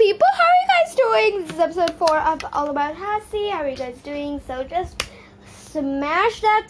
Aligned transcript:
people, 0.00 0.26
how 0.32 0.44
are 0.44 0.60
you 0.62 0.86
guys 0.86 0.94
doing? 0.96 1.42
This 1.42 1.50
is 1.50 1.60
episode 1.60 1.94
four 1.98 2.16
of 2.20 2.42
All 2.54 2.70
About 2.70 2.96
Hassie. 2.96 3.50
How 3.50 3.58
are 3.58 3.68
you 3.68 3.76
guys 3.76 3.98
doing? 3.98 4.40
So 4.46 4.64
just 4.64 5.02
smash 5.44 6.40
that 6.40 6.68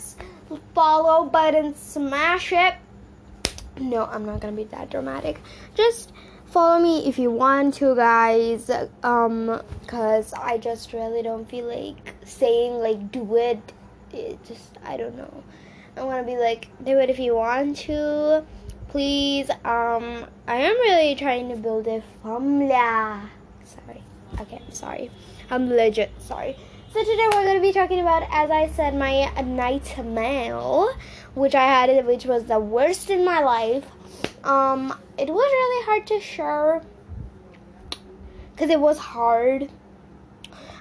follow 0.75 1.27
button, 1.27 1.77
smash 1.77 2.53
it. 2.53 2.75
No, 3.79 4.07
I'm 4.07 4.27
not 4.27 4.41
gonna 4.41 4.57
be 4.57 4.65
that 4.65 4.91
dramatic. 4.91 5.41
Just 5.77 6.11
follow 6.47 6.83
me 6.83 7.07
if 7.07 7.21
you 7.21 7.31
want 7.31 7.75
to, 7.75 7.95
guys. 7.95 8.69
Um, 9.05 9.63
cause 9.87 10.35
I 10.35 10.59
just 10.59 10.93
really 10.93 11.23
don't 11.23 11.49
feel 11.49 11.67
like 11.67 12.17
saying 12.25 12.81
like 12.81 13.13
do 13.13 13.37
it. 13.37 13.61
It 14.13 14.43
just 14.45 14.77
I 14.85 14.97
don't 14.97 15.17
know. 15.17 15.45
I 15.97 16.03
want 16.03 16.27
to 16.27 16.33
be 16.33 16.37
like 16.37 16.67
do 16.83 16.99
it 16.99 17.09
if 17.09 17.21
you 17.21 17.37
want 17.37 17.77
to 17.77 18.45
please 18.91 19.49
um 19.65 20.27
i 20.49 20.57
am 20.57 20.77
really 20.81 21.15
trying 21.15 21.49
to 21.49 21.55
build 21.55 21.87
a 21.87 22.03
formula. 22.23 23.31
Sorry. 23.63 24.03
Okay 24.41 24.61
i'm 24.67 24.73
sorry. 24.73 25.11
I'm 25.49 25.69
legit 25.69 26.11
sorry. 26.19 26.57
So 26.93 26.99
today 27.05 27.29
we're 27.33 27.45
going 27.45 27.55
to 27.55 27.63
be 27.63 27.73
talking 27.73 28.01
about 28.01 28.25
as 28.33 28.51
i 28.51 28.69
said 28.69 28.97
my 28.97 29.31
nightmare 29.43 30.59
which 31.35 31.55
i 31.55 31.65
had 31.65 32.05
which 32.05 32.25
was 32.25 32.45
the 32.47 32.59
worst 32.59 33.11
in 33.11 33.25
my 33.25 33.41
life. 33.41 33.87
Um 34.43 34.93
it 35.17 35.29
was 35.29 35.53
really 35.61 35.85
hard 35.87 36.07
to 36.09 36.21
share 36.21 36.83
because 38.53 38.71
it 38.71 38.81
was 38.81 38.99
hard. 38.99 39.71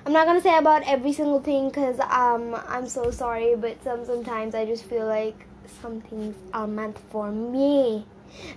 I'm 0.03 0.13
not 0.13 0.25
going 0.25 0.38
to 0.38 0.44
say 0.44 0.57
about 0.57 0.81
every 0.88 1.13
single 1.13 1.41
thing 1.41 1.67
because 1.67 1.99
um 1.99 2.57
i'm 2.67 2.88
so 2.88 3.11
sorry 3.11 3.55
but 3.55 3.83
some 3.83 4.03
sometimes 4.03 4.55
i 4.55 4.66
just 4.66 4.85
feel 4.85 5.05
like 5.05 5.45
some 5.81 6.01
things 6.01 6.35
are 6.53 6.67
meant 6.67 6.97
for 7.11 7.31
me. 7.31 8.05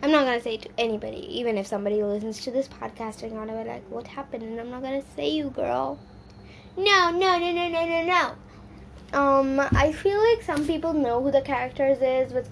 I'm 0.03 0.11
not 0.11 0.25
gonna 0.25 0.41
say 0.41 0.57
to 0.59 0.69
anybody, 0.79 1.27
even 1.39 1.57
if 1.57 1.67
somebody 1.67 2.03
listens 2.03 2.43
to 2.45 2.51
this 2.51 2.69
podcast, 2.69 3.21
they're 3.21 3.31
gonna 3.31 3.57
be 3.63 3.69
like, 3.69 3.85
"What 3.89 4.07
happened?" 4.07 4.43
And 4.43 4.61
I'm 4.61 4.71
not 4.71 4.83
gonna 4.83 5.03
say 5.17 5.29
you, 5.31 5.51
girl. 5.51 5.99
No, 6.77 7.11
no, 7.11 7.39
no, 7.39 7.53
no, 7.53 7.69
no, 7.69 7.85
no, 7.87 8.05
no. 8.05 9.19
Um, 9.19 9.61
I 9.61 9.93
feel 9.93 10.19
like 10.31 10.43
some 10.43 10.67
people 10.67 10.93
know 10.93 11.23
who 11.23 11.31
the 11.31 11.43
characters 11.43 11.99
is, 12.01 12.33
but 12.33 12.47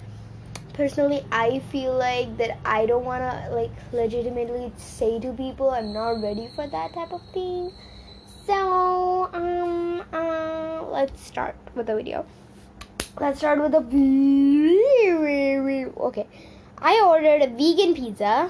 personally, 0.73 1.25
I 1.31 1.59
feel 1.71 1.93
like 1.93 2.37
that 2.37 2.57
I 2.65 2.85
don't 2.85 3.05
wanna 3.05 3.49
like 3.51 3.71
legitimately 3.91 4.71
say 4.77 5.19
to 5.19 5.33
people 5.33 5.69
I'm 5.71 5.93
not 5.93 6.21
ready 6.21 6.49
for 6.55 6.67
that 6.67 6.93
type 6.93 7.13
of 7.13 7.21
thing. 7.33 7.71
So, 8.45 9.29
um, 9.33 10.03
uh, 10.11 10.83
let's 10.89 11.21
start 11.25 11.55
with 11.75 11.87
the 11.87 11.95
video. 11.95 12.25
Let's 13.19 13.39
start 13.39 13.61
with 13.61 13.73
the 13.73 13.81
okay. 15.97 16.27
I 16.77 17.03
ordered 17.05 17.41
a 17.41 17.47
vegan 17.47 17.93
pizza 17.93 18.49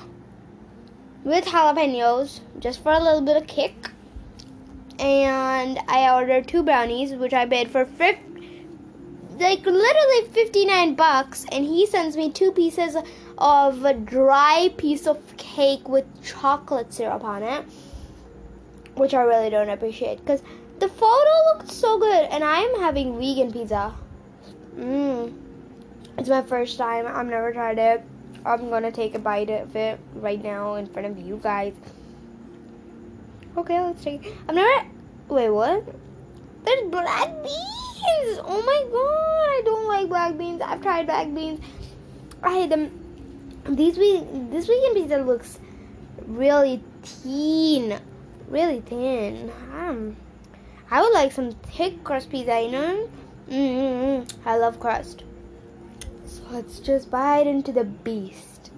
with 1.23 1.45
jalapenos 1.45 2.41
just 2.59 2.83
for 2.83 2.91
a 2.91 2.99
little 2.99 3.21
bit 3.21 3.37
of 3.37 3.47
kick, 3.47 3.89
and 4.99 5.79
I 5.87 6.13
ordered 6.13 6.47
two 6.47 6.61
brownies, 6.63 7.11
which 7.13 7.33
I 7.33 7.47
paid 7.47 7.71
for 7.71 7.85
fif- 7.85 8.19
like 9.39 9.65
literally 9.65 10.27
fifty 10.31 10.65
nine 10.65 10.93
bucks, 10.93 11.45
and 11.51 11.65
he 11.65 11.87
sends 11.87 12.15
me 12.15 12.31
two 12.31 12.51
pieces 12.51 12.95
of 13.39 13.83
a 13.83 13.93
dry 13.95 14.71
piece 14.77 15.07
of 15.07 15.17
cake 15.37 15.89
with 15.89 16.05
chocolate 16.23 16.93
syrup 16.93 17.23
on 17.23 17.41
it, 17.43 17.65
which 18.95 19.15
I 19.15 19.23
really 19.23 19.49
don't 19.49 19.69
appreciate 19.69 20.19
because 20.19 20.43
the 20.79 20.87
photo 20.87 21.31
looked 21.51 21.71
so 21.71 21.97
good, 21.97 22.25
and 22.29 22.43
I 22.43 22.59
am 22.59 22.79
having 22.79 23.17
vegan 23.19 23.51
pizza. 23.51 23.93
Mmm. 24.77 25.33
It's 26.17 26.29
my 26.29 26.41
first 26.41 26.77
time. 26.77 27.05
I've 27.07 27.25
never 27.27 27.51
tried 27.51 27.77
it. 27.77 28.03
I'm 28.45 28.69
gonna 28.69 28.91
take 28.91 29.15
a 29.15 29.19
bite 29.19 29.49
of 29.49 29.75
it 29.75 29.99
right 30.15 30.41
now 30.41 30.75
in 30.75 30.87
front 30.87 31.07
of 31.07 31.17
you 31.17 31.39
guys. 31.41 31.73
Okay, 33.57 33.79
let's 33.79 34.03
take 34.03 34.25
it. 34.25 34.33
I've 34.47 34.55
never. 34.55 34.87
Wait, 35.29 35.49
what? 35.49 35.85
There's 36.63 36.89
black 36.89 37.29
beans! 37.43 38.39
Oh 38.43 38.63
my 38.65 38.83
god! 38.91 39.41
I 39.51 39.61
don't 39.65 39.87
like 39.87 40.09
black 40.09 40.37
beans. 40.37 40.61
I've 40.61 40.81
tried 40.81 41.05
black 41.05 41.33
beans. 41.33 41.59
I 42.43 42.53
hate 42.53 42.69
them. 42.69 42.91
These 43.69 43.97
week, 43.97 44.23
this 44.49 44.67
weekend 44.67 44.95
pizza 44.95 45.17
looks 45.17 45.59
really 46.25 46.83
thin. 47.03 47.99
Really 48.47 48.81
thin. 48.81 49.51
Um, 49.73 50.15
I 50.89 51.01
would 51.01 51.13
like 51.13 51.31
some 51.31 51.51
thick 51.51 52.03
crust 52.03 52.29
pizza, 52.29 52.61
you 52.61 52.71
know? 52.71 53.09
Mm 53.51 54.33
I 54.45 54.57
love 54.57 54.79
crust. 54.79 55.23
So 56.25 56.41
let's 56.51 56.79
just 56.79 57.11
bite 57.11 57.47
into 57.47 57.73
the 57.73 57.83
beast. 57.83 58.71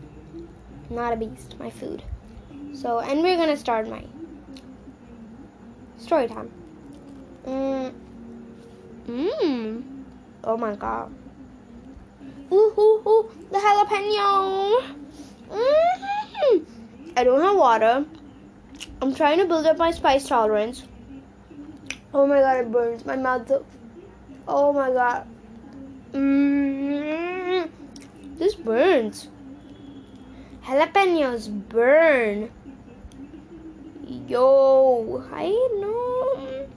Not 0.90 1.14
a 1.14 1.16
beast, 1.16 1.56
my 1.60 1.70
food. 1.70 2.02
So, 2.74 3.00
and 3.00 3.22
we're 3.22 3.38
gonna 3.38 3.56
start 3.56 3.88
my 3.88 4.04
story 5.98 6.28
time. 6.28 6.52
Mmm. 7.46 7.94
Mmm. 9.08 9.84
Oh 10.44 10.58
my 10.58 10.76
god. 10.76 11.14
Ooh, 12.52 12.74
ooh, 12.78 13.02
ooh, 13.08 13.32
the 13.52 13.58
jalapeno. 13.60 14.96
Mmm. 15.50 16.66
I 17.16 17.24
don't 17.24 17.42
have 17.42 17.56
water. 17.56 18.06
I'm 19.02 19.14
trying 19.14 19.38
to 19.38 19.46
build 19.46 19.68
up 19.68 19.78
my 19.78 19.92
spice 19.92 20.28
tolerance. 20.28 20.84
Oh 22.14 22.26
my 22.26 22.40
god, 22.40 22.58
it 22.58 22.72
burns 22.72 23.06
my 23.06 23.16
mouth. 23.16 23.52
Oh 24.48 24.74
my 24.74 24.92
god. 24.92 25.28
Mm, 26.12 27.70
this 28.38 28.56
burns. 28.56 29.30
Jalapenos 30.64 31.50
burn. 31.70 32.52
Yo, 34.28 35.24
I 35.31 35.50
know. 35.80 36.68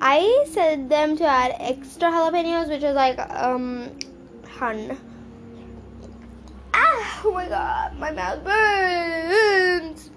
I 0.00 0.44
said 0.50 0.88
them 0.88 1.16
to 1.16 1.24
add 1.24 1.56
extra 1.60 2.10
jalapenos, 2.10 2.68
which 2.68 2.82
is 2.82 2.94
like 2.94 3.18
um, 3.18 3.90
hun. 4.48 4.98
Ah, 6.72 7.20
oh 7.24 7.32
my 7.32 7.48
god, 7.48 7.98
my 7.98 8.10
mouth 8.10 8.42
burns. 8.42 10.10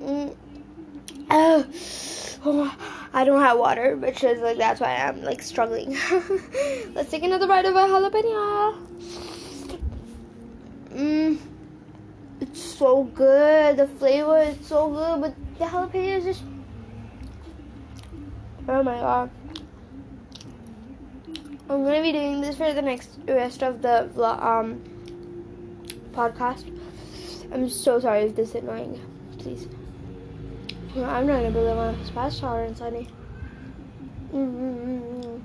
Mm. 0.00 0.36
Oh. 1.30 1.66
Oh. 2.44 2.76
I 3.14 3.24
don't 3.24 3.40
have 3.40 3.58
water, 3.58 3.96
which 3.96 4.24
is 4.24 4.40
like 4.40 4.58
that's 4.58 4.80
why 4.80 4.96
I'm 4.96 5.22
like 5.22 5.40
struggling. 5.40 5.96
Let's 6.94 7.10
take 7.10 7.22
another 7.22 7.46
bite 7.46 7.64
of 7.64 7.76
a 7.76 7.86
jalapeno. 7.86 8.76
Mmm, 10.90 11.38
it's 12.40 12.60
so 12.60 13.04
good. 13.04 13.76
The 13.76 13.86
flavor 13.86 14.38
is 14.40 14.66
so 14.66 14.88
good, 14.88 15.20
but 15.20 15.34
the 15.58 15.64
jalapeno 15.64 16.18
is 16.18 16.24
just 16.24 16.42
oh 18.68 18.82
my 18.82 18.98
god. 18.98 19.30
I'm 21.70 21.84
gonna 21.84 22.02
be 22.02 22.10
doing 22.10 22.40
this 22.40 22.56
for 22.56 22.72
the 22.72 22.82
next 22.82 23.10
rest 23.28 23.62
of 23.62 23.80
the 23.80 24.10
vlog, 24.16 24.42
um 24.42 24.82
podcast. 26.12 26.64
I'm 27.52 27.68
so 27.68 28.00
sorry 28.00 28.22
if 28.22 28.34
this 28.34 28.50
is 28.50 28.56
annoying. 28.56 29.00
Please. 29.38 29.68
I'm 30.96 31.26
not 31.26 31.42
gonna 31.42 31.50
build 31.50 31.76
my 31.76 32.04
spice 32.04 32.38
tolerance, 32.38 32.78
honey. 32.78 33.08
Mm-hmm. 34.32 35.38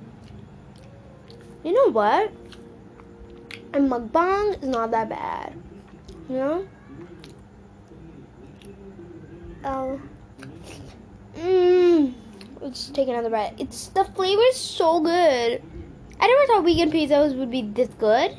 You 1.63 1.73
know 1.73 1.91
what? 1.91 2.31
A 3.73 3.79
mukbang 3.79 4.61
is 4.61 4.69
not 4.69 4.91
that 4.91 5.09
bad. 5.09 5.53
You 6.29 6.35
know? 6.35 6.67
Oh. 9.65 9.99
Mmm. 11.35 12.13
Let's 12.61 12.89
take 12.89 13.07
another 13.07 13.31
bite. 13.31 13.55
It's 13.57 13.87
the 13.87 14.05
flavor 14.05 14.41
is 14.49 14.55
so 14.55 14.99
good. 14.99 15.63
I 16.19 16.27
never 16.27 16.45
thought 16.45 16.63
vegan 16.63 16.91
pizzas 16.91 17.35
would 17.35 17.49
be 17.49 17.63
this 17.63 17.89
good. 17.97 18.37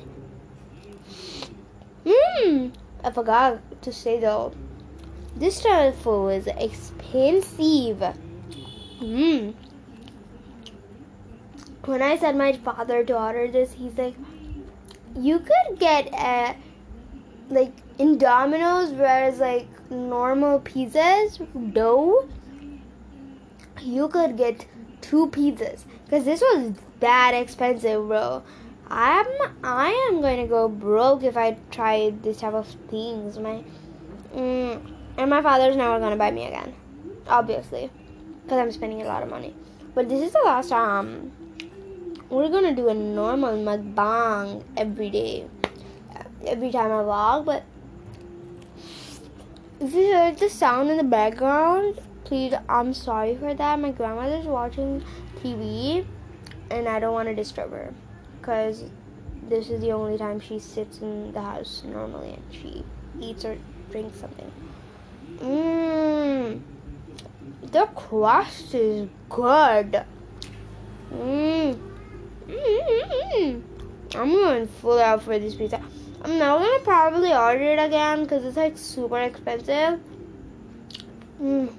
Mmm. 2.04 2.72
I 3.02 3.10
forgot 3.10 3.58
to 3.82 3.92
say 3.92 4.20
though. 4.20 4.52
This 5.36 5.60
tofu 5.62 6.28
is 6.28 6.46
expensive. 6.46 8.14
Mmm. 9.00 9.54
When 11.84 12.02
I 12.02 12.18
said 12.18 12.36
my 12.36 12.52
father 12.52 13.04
to 13.04 13.18
order 13.18 13.48
this, 13.48 13.72
he's 13.72 13.96
like, 13.96 14.14
you 15.16 15.38
could 15.38 15.78
get 15.78 16.12
a 16.12 16.56
like 17.48 17.72
in 17.98 18.18
Domino's, 18.18 18.90
whereas 18.90 19.38
like 19.38 19.66
normal 19.90 20.60
pizzas 20.60 21.38
dough, 21.72 22.28
you 23.80 24.08
could 24.08 24.36
get 24.36 24.66
two 25.00 25.28
pizzas 25.28 25.84
because 26.04 26.24
this 26.24 26.40
was 26.40 26.74
that 27.00 27.32
expensive, 27.34 28.06
bro. 28.06 28.42
I'm 28.88 29.26
I 29.62 30.08
am 30.10 30.20
going 30.20 30.40
to 30.40 30.48
go 30.48 30.68
broke 30.68 31.22
if 31.22 31.36
I 31.36 31.56
try 31.70 32.12
this 32.22 32.38
type 32.38 32.54
of 32.54 32.66
things. 32.88 33.38
My 33.38 33.62
mm, 34.34 34.80
and 35.16 35.30
my 35.30 35.42
father's 35.42 35.76
never 35.76 35.98
gonna 35.98 36.16
buy 36.16 36.30
me 36.30 36.46
again, 36.46 36.74
obviously, 37.26 37.90
because 38.42 38.58
I'm 38.58 38.72
spending 38.72 39.02
a 39.02 39.06
lot 39.06 39.22
of 39.22 39.30
money. 39.30 39.54
But 39.94 40.08
this 40.08 40.20
is 40.20 40.32
the 40.32 40.42
last 40.44 40.68
time 40.68 41.32
we're 42.28 42.48
gonna 42.48 42.74
do 42.74 42.88
a 42.88 42.94
normal 42.94 43.52
mukbang 43.52 44.62
every 44.76 45.10
day, 45.10 45.46
every 46.46 46.70
time 46.70 46.92
I 46.92 47.02
vlog. 47.02 47.44
But 47.44 47.64
if 49.80 49.92
you 49.94 50.12
heard 50.12 50.38
the 50.38 50.48
sound 50.48 50.90
in 50.90 50.96
the 50.96 51.04
background, 51.04 51.98
please, 52.24 52.54
I'm 52.68 52.94
sorry 52.94 53.36
for 53.36 53.52
that. 53.52 53.80
My 53.80 53.90
grandmother's 53.90 54.46
watching 54.46 55.02
TV 55.42 56.06
and 56.70 56.88
I 56.88 57.00
don't 57.00 57.12
want 57.12 57.28
to 57.28 57.34
disturb 57.34 57.72
her 57.72 57.92
because 58.40 58.84
this 59.48 59.68
is 59.68 59.80
the 59.80 59.90
only 59.90 60.16
time 60.16 60.38
she 60.38 60.60
sits 60.60 60.98
in 61.00 61.32
the 61.32 61.40
house 61.40 61.82
normally 61.84 62.34
and 62.34 62.44
she 62.52 62.84
eats 63.20 63.44
or 63.44 63.58
drinks 63.90 64.20
something. 64.20 64.52
Mmm. 65.40 66.60
The 67.62 67.86
crust 67.94 68.74
is 68.74 69.08
good. 69.28 70.04
Mmm. 71.12 71.78
Mmm. 72.46 73.62
I'm 74.14 74.32
going 74.32 74.66
full 74.66 74.98
out 74.98 75.22
for 75.22 75.38
this 75.38 75.54
pizza. 75.54 75.80
I'm 76.22 76.38
now 76.38 76.58
gonna 76.58 76.84
probably 76.84 77.32
order 77.32 77.72
it 77.72 77.78
again 77.78 78.24
because 78.24 78.44
it's 78.44 78.56
like 78.56 78.76
super 78.76 79.20
expensive. 79.20 80.00
Mm. 81.40 81.72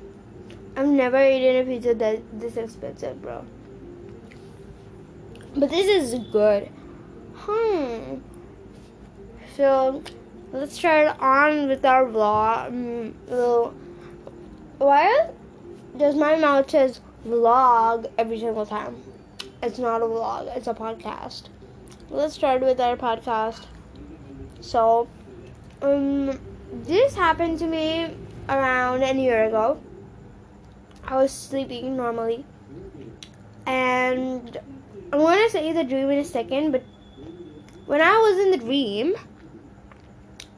I've 0.75 0.87
never 0.87 1.21
eaten 1.23 1.57
a 1.57 1.65
pizza 1.65 1.93
that 1.93 2.21
this 2.39 2.57
expensive, 2.57 3.21
bro. 3.21 3.45
But 5.55 5.69
this 5.69 5.87
is 5.87 6.19
good. 6.31 6.71
Hmm. 7.35 8.19
So 9.55 10.01
let's 10.53 10.75
start 10.75 11.17
on 11.19 11.67
with 11.67 11.85
our 11.85 12.05
vlog. 12.05 12.71
Mm, 12.71 13.73
why 14.77 15.29
does 15.97 16.15
my 16.15 16.35
mouth 16.35 16.69
says 16.69 16.99
vlog 17.25 18.11
every 18.17 18.39
single 18.39 18.65
time? 18.65 19.01
It's 19.63 19.79
not 19.79 20.01
a 20.01 20.05
vlog. 20.05 20.55
It's 20.55 20.67
a 20.67 20.73
podcast. 20.73 21.43
Let's 22.09 22.33
start 22.33 22.61
with 22.61 22.79
our 22.79 22.97
podcast. 22.97 23.65
So, 24.59 25.07
um, 25.81 26.39
this 26.83 27.15
happened 27.15 27.59
to 27.59 27.67
me 27.67 28.15
around 28.49 29.03
a 29.03 29.13
year 29.13 29.45
ago. 29.45 29.79
I 31.05 31.15
was 31.15 31.31
sleeping 31.31 31.95
normally, 31.95 32.45
and 33.65 34.57
I'm 35.13 35.19
gonna 35.19 35.49
say 35.49 35.71
the 35.71 35.83
dream 35.83 36.09
in 36.09 36.19
a 36.19 36.25
second. 36.25 36.71
But 36.71 36.83
when 37.85 38.01
I 38.01 38.17
was 38.17 38.37
in 38.39 38.51
the 38.51 38.57
dream, 38.57 39.15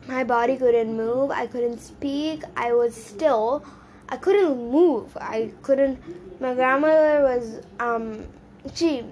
my 0.07 0.23
body 0.23 0.57
couldn't 0.57 0.95
move. 0.95 1.31
I 1.31 1.47
couldn't 1.47 1.79
speak. 1.79 2.43
I 2.55 2.73
was 2.73 2.95
still. 2.95 3.63
I 4.09 4.17
couldn't 4.17 4.71
move. 4.71 5.17
I 5.17 5.51
couldn't. 5.61 5.99
My 6.39 6.53
grandmother 6.53 7.23
was 7.23 7.61
um. 7.79 8.25
She 8.73 9.03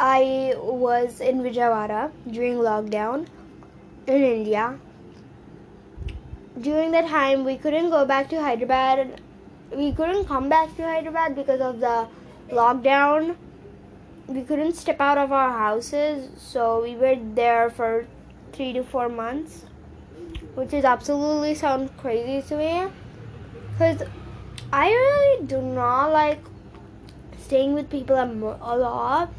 I 0.00 0.54
was 0.56 1.20
in 1.20 1.42
Vijayawada 1.42 2.10
during 2.30 2.54
lockdown 2.54 3.26
in 4.06 4.22
India. 4.22 4.78
During 6.58 6.92
that 6.92 7.06
time, 7.08 7.44
we 7.44 7.58
couldn't 7.58 7.90
go 7.90 8.06
back 8.06 8.30
to 8.30 8.40
Hyderabad. 8.40 9.20
We 9.76 9.92
couldn't 9.92 10.24
come 10.24 10.48
back 10.48 10.74
to 10.76 10.84
Hyderabad 10.84 11.36
because 11.36 11.60
of 11.60 11.80
the 11.80 12.08
lockdown. 12.50 13.36
We 14.30 14.42
couldn't 14.42 14.76
step 14.76 15.00
out 15.00 15.18
of 15.18 15.32
our 15.32 15.50
houses, 15.50 16.30
so 16.40 16.82
we 16.82 16.94
were 16.94 17.16
there 17.34 17.68
for 17.68 18.06
three 18.52 18.72
to 18.72 18.82
four 18.82 19.08
months, 19.08 19.64
which 20.54 20.72
is 20.72 20.84
absolutely 20.84 21.54
sound 21.54 21.94
crazy 21.98 22.40
to 22.48 22.56
me. 22.56 22.86
Because 23.72 24.02
I 24.72 24.88
really 24.88 25.46
do 25.46 25.60
not 25.60 26.12
like 26.12 26.40
staying 27.38 27.74
with 27.74 27.90
people 27.90 28.16
a 28.16 28.76
lot 28.76 29.30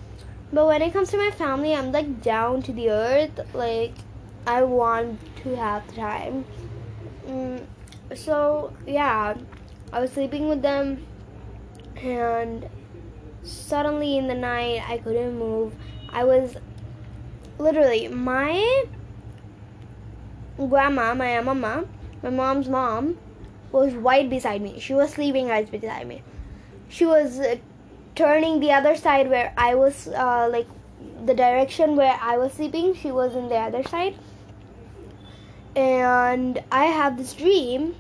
but 0.53 0.67
when 0.67 0.81
it 0.81 0.91
comes 0.91 1.09
to 1.11 1.17
my 1.17 1.31
family, 1.31 1.73
I'm 1.73 1.91
like 1.91 2.21
down 2.21 2.61
to 2.63 2.73
the 2.73 2.89
earth. 2.89 3.39
Like, 3.53 3.93
I 4.45 4.63
want 4.63 5.19
to 5.43 5.55
have 5.55 5.88
time. 5.95 6.43
Mm, 7.25 7.65
so, 8.15 8.73
yeah, 8.85 9.35
I 9.93 9.99
was 10.01 10.11
sleeping 10.11 10.49
with 10.49 10.61
them, 10.61 11.05
and 11.95 12.67
suddenly 13.43 14.17
in 14.17 14.27
the 14.27 14.35
night, 14.35 14.83
I 14.88 14.97
couldn't 14.97 15.38
move. 15.38 15.73
I 16.09 16.23
was 16.23 16.55
literally, 17.57 18.07
my 18.07 18.85
grandma, 20.57 21.13
my 21.13 21.41
mama, 21.41 21.85
my 22.21 22.29
mom's 22.29 22.69
mom, 22.69 23.17
was 23.71 23.93
right 23.93 24.29
beside 24.29 24.61
me. 24.61 24.79
She 24.79 24.93
was 24.93 25.11
sleeping 25.11 25.47
right 25.47 25.69
beside 25.69 26.07
me. 26.07 26.23
She 26.89 27.05
was 27.05 27.39
turning 28.15 28.59
the 28.59 28.71
other 28.71 28.95
side 28.95 29.29
where 29.29 29.53
I 29.57 29.75
was 29.75 30.07
uh, 30.07 30.49
like 30.51 30.67
the 31.25 31.33
direction 31.33 31.95
where 31.95 32.17
I 32.21 32.38
was 32.38 32.53
sleeping, 32.53 32.93
she 32.95 33.11
was 33.11 33.35
in 33.35 33.49
the 33.49 33.55
other 33.55 33.83
side. 33.83 34.15
And 35.75 36.61
I 36.71 36.85
have 36.85 37.17
this 37.17 37.33
dream 37.33 37.95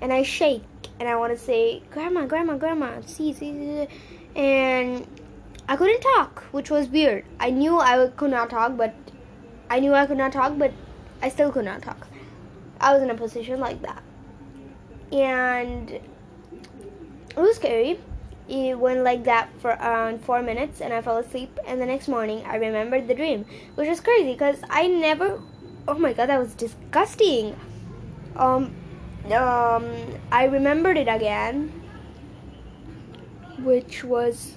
and 0.00 0.12
I 0.12 0.22
shake 0.22 0.64
and 0.98 1.08
I 1.08 1.16
want 1.16 1.36
to 1.36 1.38
say, 1.38 1.82
Grandma, 1.90 2.26
Grandma, 2.26 2.56
Grandma, 2.56 3.00
see, 3.02 3.32
see, 3.32 3.52
see. 3.52 3.88
And 4.36 5.06
I 5.68 5.76
couldn't 5.76 6.00
talk, 6.00 6.44
which 6.52 6.70
was 6.70 6.88
weird. 6.88 7.24
I 7.40 7.50
knew 7.50 7.78
I 7.78 8.08
could 8.08 8.30
not 8.30 8.50
talk, 8.50 8.76
but 8.76 8.94
I 9.70 9.80
knew 9.80 9.94
I 9.94 10.06
could 10.06 10.18
not 10.18 10.32
talk, 10.32 10.58
but 10.58 10.72
I 11.22 11.28
still 11.28 11.50
could 11.50 11.64
not 11.64 11.82
talk. 11.82 12.06
I 12.80 12.94
was 12.94 13.02
in 13.02 13.10
a 13.10 13.14
position 13.14 13.60
like 13.60 13.82
that. 13.82 14.02
And 15.12 15.90
it 15.90 16.02
was 17.36 17.56
scary 17.56 17.98
it 18.48 18.78
went 18.78 19.04
like 19.04 19.24
that 19.24 19.50
for 19.60 19.70
around 19.72 20.24
four 20.24 20.42
minutes 20.42 20.80
and 20.80 20.92
I 20.92 21.02
fell 21.02 21.18
asleep. 21.18 21.58
And 21.66 21.80
the 21.80 21.86
next 21.86 22.08
morning, 22.08 22.42
I 22.46 22.56
remembered 22.56 23.06
the 23.06 23.14
dream, 23.14 23.44
which 23.74 23.88
was 23.88 24.00
crazy 24.00 24.32
because 24.32 24.60
I 24.70 24.86
never. 24.86 25.40
Oh 25.86 25.98
my 25.98 26.12
god, 26.12 26.28
that 26.28 26.38
was 26.38 26.54
disgusting. 26.54 27.56
Um, 28.36 28.74
um, 29.26 29.86
I 30.32 30.48
remembered 30.50 30.96
it 30.96 31.08
again, 31.08 31.72
which 33.62 34.04
was 34.04 34.56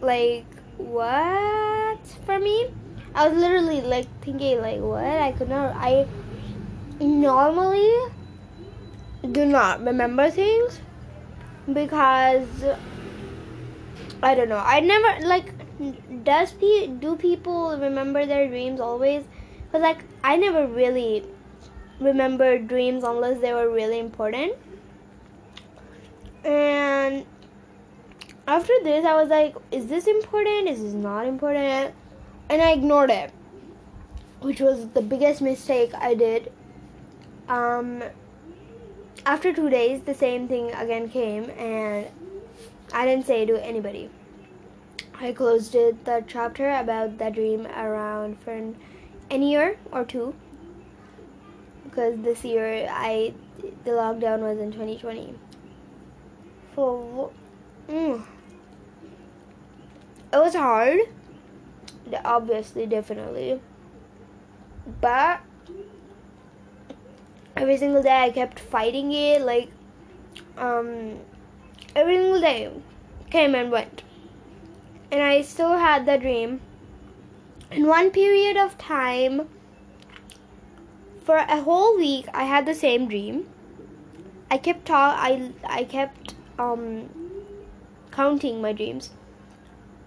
like 0.00 0.46
what 0.76 2.06
for 2.26 2.38
me. 2.38 2.68
I 3.14 3.28
was 3.28 3.38
literally 3.38 3.80
like 3.80 4.08
thinking 4.22 4.60
like 4.60 4.80
what 4.80 5.04
I 5.04 5.32
could 5.32 5.48
not. 5.48 5.74
I 5.76 6.06
normally 7.00 7.90
do 9.30 9.44
not 9.44 9.84
remember 9.84 10.30
things 10.30 10.80
because 11.72 12.48
I 14.22 14.34
don't 14.34 14.48
know. 14.48 14.62
I 14.64 14.80
never 14.80 15.26
like. 15.26 15.52
Does 16.24 16.52
pe 16.52 16.86
do 16.86 17.16
people 17.16 17.78
remember 17.78 18.26
their 18.26 18.48
dreams 18.48 18.80
always? 18.80 19.24
Cause 19.72 19.82
like 19.82 20.04
I 20.22 20.36
never 20.36 20.66
really 20.66 21.24
remember 22.00 22.58
dreams 22.58 23.04
unless 23.04 23.40
they 23.40 23.52
were 23.52 23.70
really 23.70 23.98
important. 23.98 24.52
And 26.44 27.26
after 28.46 28.72
this, 28.82 29.04
I 29.04 29.14
was 29.14 29.28
like, 29.28 29.54
is 29.70 29.86
this 29.86 30.06
important? 30.06 30.68
Is 30.68 30.82
this 30.82 30.92
not 30.94 31.26
important? 31.26 31.94
And 32.48 32.62
I 32.62 32.72
ignored 32.72 33.10
it, 33.10 33.30
which 34.40 34.60
was 34.60 34.88
the 34.88 35.02
biggest 35.02 35.40
mistake 35.40 35.94
I 35.94 36.14
did. 36.14 36.52
Um, 37.48 38.02
after 39.26 39.52
two 39.52 39.70
days, 39.70 40.02
the 40.02 40.14
same 40.14 40.48
thing 40.48 40.72
again 40.72 41.08
came, 41.08 41.50
and 41.50 42.06
I 42.92 43.06
didn't 43.06 43.26
say 43.26 43.46
to 43.46 43.64
anybody. 43.64 44.10
I 45.18 45.32
closed 45.32 45.74
it, 45.74 46.04
the 46.04 46.24
chapter 46.26 46.68
about 46.70 47.18
that 47.18 47.34
dream 47.34 47.66
around 47.66 48.40
for 48.40 48.52
an, 48.52 48.76
an 49.30 49.42
year 49.42 49.78
or 49.92 50.04
two 50.04 50.34
because 51.84 52.18
this 52.22 52.44
year 52.44 52.88
I 52.90 53.32
the 53.84 53.92
lockdown 53.92 54.40
was 54.40 54.58
in 54.58 54.72
2020. 54.72 55.34
For 56.74 57.30
mm, 57.88 58.24
it 60.34 60.38
was 60.38 60.54
hard, 60.54 61.00
obviously, 62.24 62.86
definitely, 62.86 63.60
but 65.00 65.40
every 67.56 67.76
single 67.76 68.02
day 68.02 68.24
I 68.24 68.30
kept 68.30 68.58
fighting 68.58 69.12
it 69.12 69.40
like 69.42 69.70
um 70.58 71.20
every 71.94 72.16
single 72.16 72.40
day 72.40 72.70
came 73.30 73.54
and 73.54 73.70
went. 73.70 74.02
And 75.10 75.22
I 75.22 75.42
still 75.42 75.78
had 75.78 76.06
the 76.06 76.18
dream. 76.18 76.60
In 77.70 77.86
one 77.86 78.10
period 78.10 78.56
of 78.56 78.76
time, 78.78 79.48
for 81.22 81.36
a 81.36 81.62
whole 81.62 81.96
week, 81.96 82.26
I 82.34 82.44
had 82.44 82.66
the 82.66 82.74
same 82.74 83.08
dream. 83.08 83.48
I 84.50 84.58
kept 84.58 84.86
talk. 84.86 85.16
I 85.18 85.52
I 85.64 85.84
kept 85.84 86.34
um 86.58 87.08
counting 88.10 88.60
my 88.60 88.72
dreams, 88.72 89.10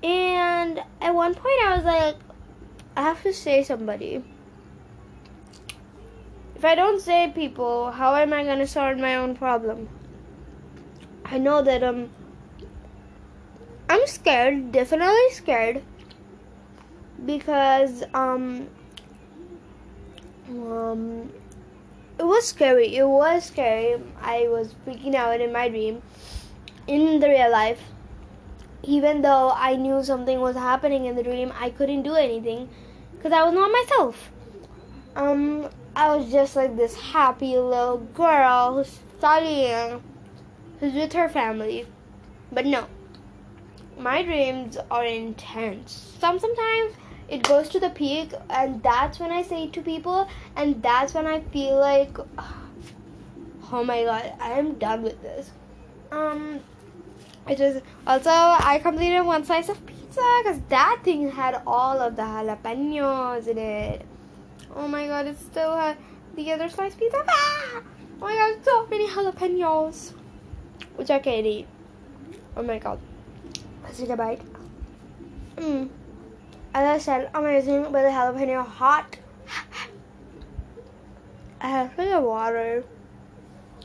and 0.04 0.82
at 1.02 1.14
one 1.14 1.34
point 1.34 1.62
I 1.66 1.76
was 1.76 1.86
like, 1.86 2.18
I 2.96 3.02
have 3.02 3.22
to 3.24 3.34
say 3.34 3.64
somebody. 3.64 4.24
If 6.56 6.66
I 6.66 6.76
don't 6.76 7.02
say 7.02 7.32
people, 7.34 7.92
how 7.92 8.16
am 8.16 8.34
I 8.34 8.44
gonna 8.44 8.68
solve 8.68 8.98
my 8.98 9.16
own 9.16 9.36
problem? 9.36 9.90
I 11.26 11.38
know 11.38 11.62
that 11.62 11.84
um 11.84 12.10
I'm 13.90 14.06
scared, 14.08 14.72
definitely 14.72 15.30
scared 15.32 15.84
because 17.26 18.04
um 18.14 18.68
um 20.50 21.32
it 22.20 22.26
was 22.26 22.48
scary. 22.48 22.96
It 22.96 23.08
was 23.08 23.46
scary. 23.46 24.02
I 24.22 24.48
was 24.48 24.74
freaking 24.86 25.14
out 25.14 25.40
in 25.40 25.54
my 25.54 25.70
dream. 25.70 26.02
In 26.88 27.20
the 27.20 27.28
real 27.28 27.52
life, 27.52 27.82
even 28.88 29.22
though 29.22 29.52
I 29.54 29.76
knew 29.76 30.02
something 30.02 30.40
was 30.40 30.56
happening 30.56 31.06
in 31.06 31.16
the 31.16 31.24
dream, 31.24 31.52
I 31.60 31.70
couldn't 31.70 32.04
do 32.04 32.16
anything 32.16 32.70
because 33.12 33.34
I 33.34 33.44
was 33.44 33.54
not 33.54 33.70
myself. 33.70 34.32
Um, 35.16 35.70
I 35.94 36.16
was 36.16 36.32
just 36.32 36.56
like 36.56 36.78
this 36.78 36.96
happy 36.96 37.58
little 37.58 37.98
girl 38.14 38.76
who's 38.76 39.00
studying, 39.18 40.02
who's 40.80 40.94
with 40.94 41.12
her 41.14 41.28
family. 41.28 41.86
But 42.52 42.66
no, 42.66 42.88
my 44.00 44.24
dreams 44.24 44.78
are 44.90 45.04
intense. 45.06 46.16
Some 46.20 46.40
sometimes 46.40 46.94
it 47.28 47.44
goes 47.44 47.68
to 47.70 47.82
the 47.82 47.90
peak, 47.90 48.32
and 48.50 48.82
that's 48.82 49.20
when 49.20 49.32
I 49.32 49.42
say 49.42 49.68
to 49.68 49.82
people, 49.82 50.30
and 50.56 50.82
that's 50.82 51.14
when 51.14 51.26
I 51.26 51.42
feel 51.42 51.78
like, 51.78 52.18
oh 53.74 53.84
my 53.84 54.06
god, 54.06 54.34
I 54.40 54.52
am 54.52 54.76
done 54.76 55.04
with 55.04 55.22
this. 55.22 55.52
Um, 56.10 56.62
it 57.50 57.60
was 57.60 57.82
also 58.06 58.30
I 58.30 58.80
completed 58.82 59.22
one 59.22 59.46
slice 59.46 59.70
of 59.70 59.86
pizza 59.86 60.22
because 60.44 60.60
that 60.70 61.00
thing 61.04 61.32
had 61.32 61.62
all 61.66 62.00
of 62.00 62.16
the 62.16 62.22
jalapenos 62.22 63.48
in 63.48 63.58
it. 63.58 64.06
Oh 64.76 64.88
my 64.88 65.08
god, 65.08 65.28
it 65.28 65.40
still 65.40 65.76
had 65.76 65.98
the 66.36 66.52
other 66.52 66.70
slice 66.70 66.96
pizza. 66.96 67.24
Ah! 67.28 67.82
Oh 68.22 68.26
my 68.26 68.36
god, 68.36 68.64
so 68.64 68.88
many 68.88 69.08
jalapenos, 69.08 70.14
which 70.96 71.10
I 71.10 71.20
can't 71.20 71.46
eat. 71.46 71.68
Oh 72.56 72.64
my 72.64 72.80
god, 72.80 73.00
let's 73.84 73.98
take 73.98 74.10
a 74.10 74.18
bite. 74.18 74.42
Mmm. 75.56 75.90
As 76.74 76.86
I 76.86 76.98
said, 77.00 77.30
amazing, 77.34 77.84
but 77.84 78.04
the 78.04 78.10
jalapeno 78.10 78.66
hot. 78.66 79.18
I 81.62 81.68
have 81.68 81.94
some 81.96 82.24
water. 82.24 82.84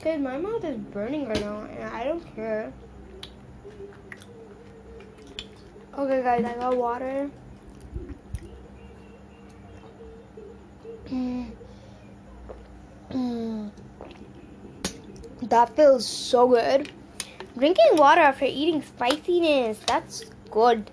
Cause 0.02 0.20
my 0.20 0.36
mouth 0.36 0.64
is 0.64 0.76
burning 0.76 1.28
right 1.28 1.40
now, 1.40 1.60
and 1.60 1.84
I 1.84 2.04
don't 2.04 2.34
care. 2.34 2.72
Okay, 5.98 6.22
guys, 6.22 6.44
I 6.44 6.54
got 6.54 6.76
water. 6.76 7.30
That 15.52 15.76
feels 15.76 16.06
so 16.06 16.48
good. 16.48 16.90
Drinking 17.58 17.96
water 17.96 18.22
after 18.22 18.46
eating 18.46 18.80
spiciness, 18.80 19.78
that's 19.86 20.24
good. 20.50 20.90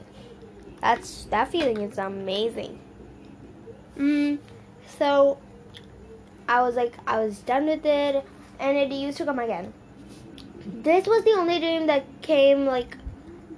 That's 0.82 1.24
that 1.32 1.48
feeling 1.48 1.78
is 1.78 1.98
amazing. 1.98 2.78
Mm, 3.98 4.40
so 4.98 5.38
I 6.50 6.62
was 6.62 6.76
like 6.76 6.94
I 7.08 7.24
was 7.24 7.40
done 7.40 7.68
with 7.68 7.86
it 7.86 8.26
and 8.60 8.78
it 8.78 8.92
used 8.92 9.18
to 9.20 9.24
come 9.24 9.40
again. 9.40 9.72
This 10.66 11.08
was 11.08 11.24
the 11.24 11.32
only 11.32 11.60
dream 11.60 11.88
that 11.88 12.04
came 12.22 12.66
like 12.66 12.98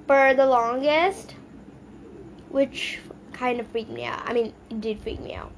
for 0.06 0.36
the 0.36 0.46
longest, 0.46 1.31
which 2.52 3.00
kind 3.34 3.60
of 3.60 3.68
freaked 3.68 3.90
me 3.90 4.06
out. 4.06 4.22
I 4.26 4.34
mean, 4.34 4.54
it 4.70 4.82
did 4.82 5.02
freak 5.02 5.20
me 5.20 5.34
out. 5.34 5.52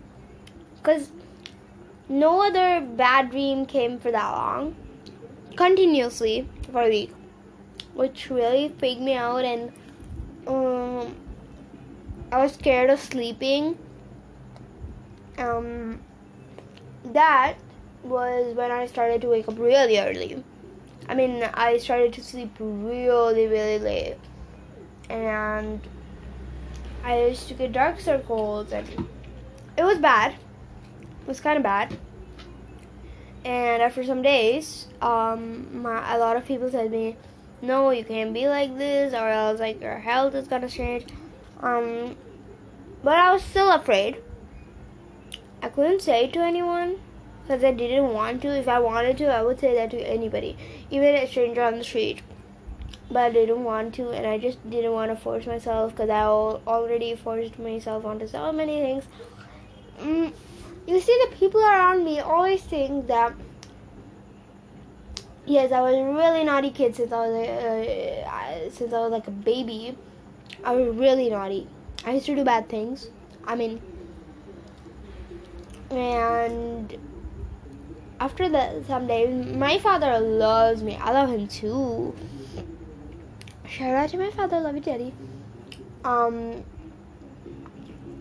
Because 0.78 1.12
no 2.10 2.42
other 2.42 2.82
bad 2.82 3.32
dream 3.32 3.66
came 3.66 4.00
for 4.00 4.12
that 4.12 4.32
long, 4.32 4.76
continuously 5.56 6.48
for 6.72 6.84
a 6.84 6.90
week, 6.90 7.12
which 7.94 8.30
really 8.30 8.74
freaked 8.78 9.02
me 9.02 9.16
out. 9.16 9.44
And 9.44 9.72
um, 10.48 11.16
I 12.32 12.44
was 12.44 12.54
scared 12.54 12.90
of 12.90 13.00
sleeping. 13.00 13.78
Um, 15.38 16.00
that 17.06 17.56
was 18.04 18.56
when 18.56 18.72
I 18.72 18.86
started 18.86 19.22
to 19.22 19.30
wake 19.30 19.48
up 19.48 19.58
really 19.58 20.00
early. 20.00 20.44
I 21.08 21.16
mean, 21.16 21.44
I 21.54 21.78
started 21.78 22.14
to 22.14 22.24
sleep 22.24 22.56
really, 22.60 23.48
really 23.48 23.80
late. 23.80 24.18
And 25.10 25.82
I 27.04 27.26
used 27.26 27.50
to 27.50 27.54
get 27.54 27.74
dark 27.74 28.00
circles, 28.00 28.72
and 28.72 28.88
it 29.78 29.84
was 29.84 29.98
bad. 29.98 30.32
It 30.32 31.28
was 31.28 31.42
kind 31.42 31.58
of 31.58 31.64
bad. 31.64 31.98
And 33.44 33.82
after 33.82 34.06
some 34.06 34.22
days, 34.22 34.88
um, 35.02 35.82
my, 35.82 36.16
a 36.16 36.18
lot 36.18 36.38
of 36.38 36.46
people 36.46 36.72
said 36.72 36.92
me, 36.92 37.18
"No, 37.62 37.90
you 37.90 38.06
can't 38.06 38.34
be 38.34 38.48
like 38.48 38.78
this, 38.78 39.14
or 39.14 39.28
else 39.28 39.60
like 39.60 39.82
your 39.82 40.00
health 40.00 40.34
is 40.34 40.48
gonna 40.48 40.70
change." 40.70 41.06
Um, 41.60 42.16
but 43.04 43.18
I 43.18 43.34
was 43.34 43.44
still 43.44 43.70
afraid. 43.72 44.24
I 45.62 45.68
couldn't 45.68 46.02
say 46.02 46.28
to 46.28 46.40
anyone 46.40 47.00
because 47.42 47.64
I 47.66 47.72
didn't 47.72 48.14
want 48.14 48.42
to. 48.44 48.48
If 48.58 48.70
I 48.70 48.80
wanted 48.80 49.18
to, 49.18 49.26
I 49.26 49.42
would 49.42 49.60
say 49.60 49.76
that 49.76 49.92
to 49.92 49.98
anybody, 49.98 50.58
even 50.90 51.16
a 51.16 51.28
stranger 51.28 51.64
on 51.64 51.78
the 51.78 51.84
street. 51.84 52.22
But 53.14 53.26
I 53.26 53.32
didn't 53.32 53.64
want 53.64 53.94
to, 53.96 54.10
and 54.10 54.26
I 54.26 54.40
just 54.40 54.58
didn't 54.70 54.92
want 54.92 55.12
to 55.12 55.16
force 55.16 55.46
myself 55.46 55.92
because 55.92 56.10
I 56.10 56.24
already 56.24 57.16
forced 57.16 57.60
myself 57.60 58.06
onto 58.06 58.28
so 58.28 58.52
many 58.52 58.80
things. 58.80 59.04
Mm, 60.00 60.34
you 60.88 61.00
see, 61.00 61.20
the 61.30 61.36
people 61.36 61.62
around 61.62 62.04
me 62.04 62.20
always 62.20 62.64
think 62.64 63.08
that. 63.08 63.34
Yes, 65.46 65.72
I 65.72 65.82
was 65.82 65.96
a 65.96 66.04
really 66.04 66.44
naughty 66.44 66.72
kid 66.72 66.96
since 66.96 67.12
I 67.12 67.28
was 67.28 67.48
uh, 67.48 68.70
since 68.72 68.94
I 68.94 69.00
was 69.00 69.12
like 69.12 69.28
a 69.28 69.32
baby. 69.32 69.96
I 70.64 70.74
was 70.74 70.96
really 70.96 71.30
naughty. 71.30 71.68
I 72.06 72.14
used 72.14 72.26
to 72.26 72.36
do 72.36 72.44
bad 72.44 72.68
things. 72.68 73.10
I 73.46 73.56
mean, 73.56 73.82
and 75.92 76.98
after 78.20 78.50
that, 78.50 78.86
someday, 78.88 79.28
my 79.28 79.78
father 79.80 80.20
loves 80.20 80.82
me. 80.82 80.96
I 80.96 81.12
love 81.12 81.30
him 81.30 81.48
too. 81.48 82.16
Shout 83.74 83.96
out 83.96 84.10
to 84.10 84.18
my 84.20 84.30
father, 84.30 84.60
love 84.60 84.76
you, 84.76 84.82
daddy. 84.82 85.12
Um, 86.04 86.64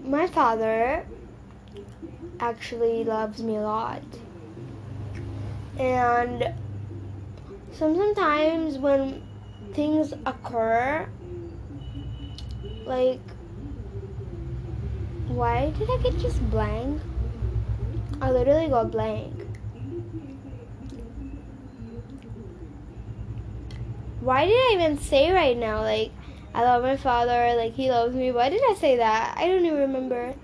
my 0.02 0.26
father 0.26 1.04
actually 2.40 3.04
loves 3.04 3.42
me 3.42 3.56
a 3.56 3.60
lot, 3.60 4.02
and 5.78 6.54
sometimes 7.70 8.78
when 8.78 9.22
things 9.74 10.14
occur, 10.24 11.06
like 12.86 13.20
why 15.28 15.68
did 15.78 15.90
I 15.90 15.98
get 16.02 16.18
just 16.18 16.40
blank? 16.48 16.98
I 18.22 18.30
literally 18.30 18.68
got 18.68 18.90
blank. 18.90 19.41
Why 24.22 24.46
did 24.46 24.54
I 24.54 24.70
even 24.74 24.98
say 24.98 25.32
right 25.32 25.56
now, 25.56 25.80
like, 25.80 26.12
I 26.54 26.62
love 26.62 26.84
my 26.84 26.96
father, 26.96 27.54
like, 27.56 27.72
he 27.72 27.90
loves 27.90 28.14
me? 28.14 28.30
Why 28.30 28.50
did 28.50 28.60
I 28.70 28.74
say 28.74 28.96
that? 28.98 29.34
I 29.36 29.48
don't 29.48 29.66
even 29.66 29.80
remember. 29.80 30.34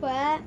What? 0.00 0.40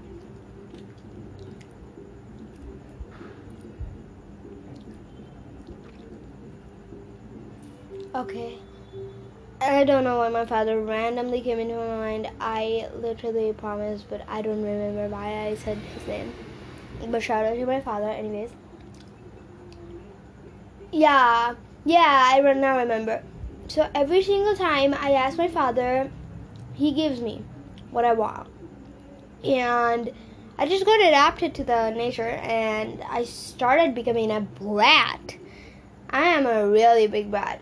Okay. 8.15 8.70
I 9.63 9.83
don't 9.83 10.03
know 10.03 10.17
why 10.17 10.29
my 10.29 10.47
father 10.47 10.81
randomly 10.81 11.39
came 11.39 11.59
into 11.59 11.75
my 11.75 11.85
mind. 11.85 12.31
I 12.39 12.89
literally 12.95 13.53
promise, 13.53 14.01
but 14.01 14.23
I 14.27 14.41
don't 14.41 14.63
remember 14.63 15.07
why 15.07 15.45
I 15.45 15.53
said 15.53 15.77
his 15.77 16.07
name. 16.07 16.33
But 17.09 17.21
shout 17.21 17.45
out 17.45 17.53
to 17.53 17.65
my 17.67 17.79
father, 17.79 18.09
anyways. 18.09 18.49
Yeah, 20.91 21.53
yeah, 21.85 22.31
I 22.33 22.41
now 22.53 22.79
remember. 22.79 23.21
So 23.67 23.87
every 23.93 24.23
single 24.23 24.55
time 24.55 24.95
I 24.95 25.11
ask 25.11 25.37
my 25.37 25.47
father, 25.47 26.09
he 26.73 26.91
gives 26.91 27.21
me 27.21 27.43
what 27.91 28.03
I 28.03 28.13
want. 28.13 28.49
And 29.43 30.11
I 30.57 30.67
just 30.67 30.85
got 30.85 30.99
adapted 31.01 31.53
to 31.55 31.63
the 31.63 31.91
nature 31.91 32.23
and 32.23 33.03
I 33.07 33.25
started 33.25 33.93
becoming 33.93 34.31
a 34.31 34.41
brat. 34.41 35.37
I 36.09 36.23
am 36.29 36.47
a 36.47 36.67
really 36.67 37.05
big 37.05 37.29
brat 37.29 37.61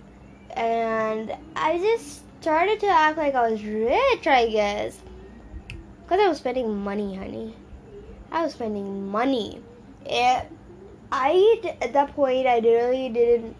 and 0.59 1.33
I 1.55 1.77
just 1.77 2.21
started 2.41 2.81
to 2.81 2.87
act 2.87 3.17
like 3.17 3.33
I 3.33 3.49
was 3.49 3.63
rich, 3.63 4.27
I 4.27 4.49
guess. 4.49 4.99
Because 6.03 6.19
I 6.19 6.27
was 6.27 6.37
spending 6.37 6.75
money, 6.75 7.15
honey. 7.15 7.55
I 8.29 8.43
was 8.43 8.53
spending 8.53 9.07
money. 9.07 9.61
It, 10.05 10.45
I, 11.11 11.75
at 11.81 11.93
that 11.93 12.13
point, 12.13 12.45
I 12.45 12.59
really 12.59 13.07
didn't 13.09 13.55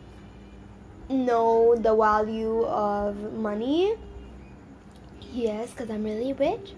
know 1.10 1.75
the 1.77 1.96
value 1.96 2.65
of 2.65 3.34
money. 3.34 3.96
Yes, 5.32 5.72
because 5.72 5.89
I'm 5.89 6.03
really 6.03 6.34
rich, 6.34 6.74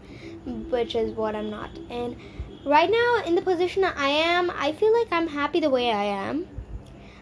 which 0.69 0.93
is 0.93 1.13
what 1.13 1.35
I'm 1.35 1.49
not. 1.49 1.71
And 1.89 2.15
right 2.63 2.91
now, 2.91 3.23
in 3.25 3.33
the 3.33 3.41
position 3.41 3.81
that 3.81 3.97
I 3.97 4.09
am, 4.09 4.51
I 4.51 4.73
feel 4.73 4.93
like 4.93 5.11
I'm 5.11 5.27
happy 5.27 5.59
the 5.59 5.69
way 5.71 5.91
I 5.91 6.03
am. 6.03 6.47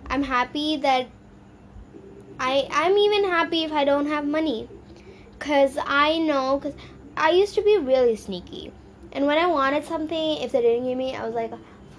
I'm 0.08 0.24
happy 0.24 0.77
that 0.77 1.08
I 2.39 2.67
I'm 2.72 2.98
even 2.98 3.25
happy 3.25 3.63
if 3.63 3.72
I 3.72 3.84
don't 3.86 4.08
have 4.08 4.25
money, 4.25 4.69
cause 5.39 5.77
I 5.86 6.17
know, 6.19 6.60
cause 6.60 6.74
I 7.17 7.31
used 7.31 7.55
to 7.55 7.62
be 7.62 7.77
really 7.77 8.15
sneaky, 8.15 8.72
and 9.12 9.25
when 9.25 9.38
I 9.38 9.46
wanted 9.48 9.86
something, 9.86 10.38
if 10.38 10.51
they 10.51 10.62
didn't 10.62 10.88
give 10.88 10.98
me, 10.98 11.15
I 11.15 11.25
was 11.25 11.36
like, 11.36 11.51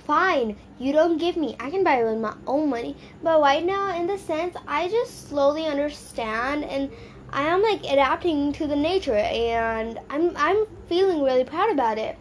fine, 0.06 0.56
you 0.78 0.92
don't 0.92 1.18
give 1.18 1.36
me, 1.36 1.56
I 1.60 1.70
can 1.70 1.84
buy 1.84 2.00
it 2.00 2.04
with 2.04 2.18
my 2.18 2.34
own 2.46 2.70
money. 2.70 2.96
But 3.22 3.40
right 3.40 3.64
now, 3.64 3.96
in 3.96 4.06
the 4.06 4.18
sense, 4.18 4.56
I 4.66 4.88
just 4.88 5.28
slowly 5.28 5.66
understand 5.66 6.64
and. 6.64 6.90
I 7.32 7.42
am 7.42 7.62
like 7.62 7.84
adapting 7.84 8.52
to 8.54 8.66
the 8.66 8.74
nature 8.74 9.14
and 9.14 10.00
I'm 10.10 10.36
I'm 10.36 10.66
feeling 10.88 11.22
really 11.22 11.44
proud 11.44 11.70
about 11.70 11.96
it. 11.96 12.18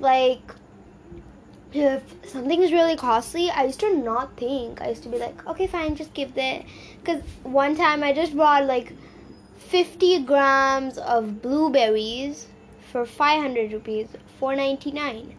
Like 0.00 0.40
if 1.72 2.02
something 2.26 2.62
is 2.62 2.72
really 2.72 2.96
costly, 2.96 3.50
I 3.50 3.64
used 3.64 3.80
to 3.80 3.94
not 3.94 4.36
think. 4.36 4.80
I 4.80 4.90
used 4.90 5.02
to 5.02 5.08
be 5.08 5.18
like, 5.18 5.46
okay, 5.46 5.66
fine, 5.66 5.96
just 5.96 6.14
give 6.14 6.36
it. 6.36 6.64
Because 7.00 7.22
one 7.42 7.76
time 7.76 8.02
I 8.02 8.12
just 8.12 8.36
bought 8.36 8.64
like 8.64 8.92
50 9.56 10.20
grams 10.24 10.98
of 10.98 11.42
blueberries 11.42 12.46
for 12.90 13.04
500 13.04 13.72
rupees, 13.72 14.08
4.99, 14.40 15.34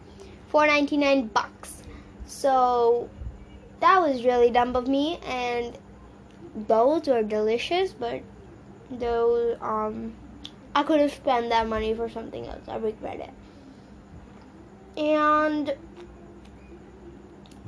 4.99 0.52 1.32
bucks. 1.32 1.82
So 2.26 3.08
that 3.80 4.00
was 4.00 4.24
really 4.24 4.50
dumb 4.50 4.76
of 4.76 4.86
me, 4.86 5.18
and 5.26 5.76
those 6.68 7.08
were 7.08 7.22
delicious, 7.24 7.92
but 7.92 8.22
those 8.90 9.56
um, 9.60 10.14
I 10.74 10.84
could 10.84 11.00
have 11.00 11.12
spent 11.12 11.48
that 11.48 11.68
money 11.68 11.94
for 11.94 12.08
something 12.08 12.46
else. 12.46 12.68
I 12.68 12.76
regret 12.76 13.20
it. 13.20 13.30
And 14.96 15.74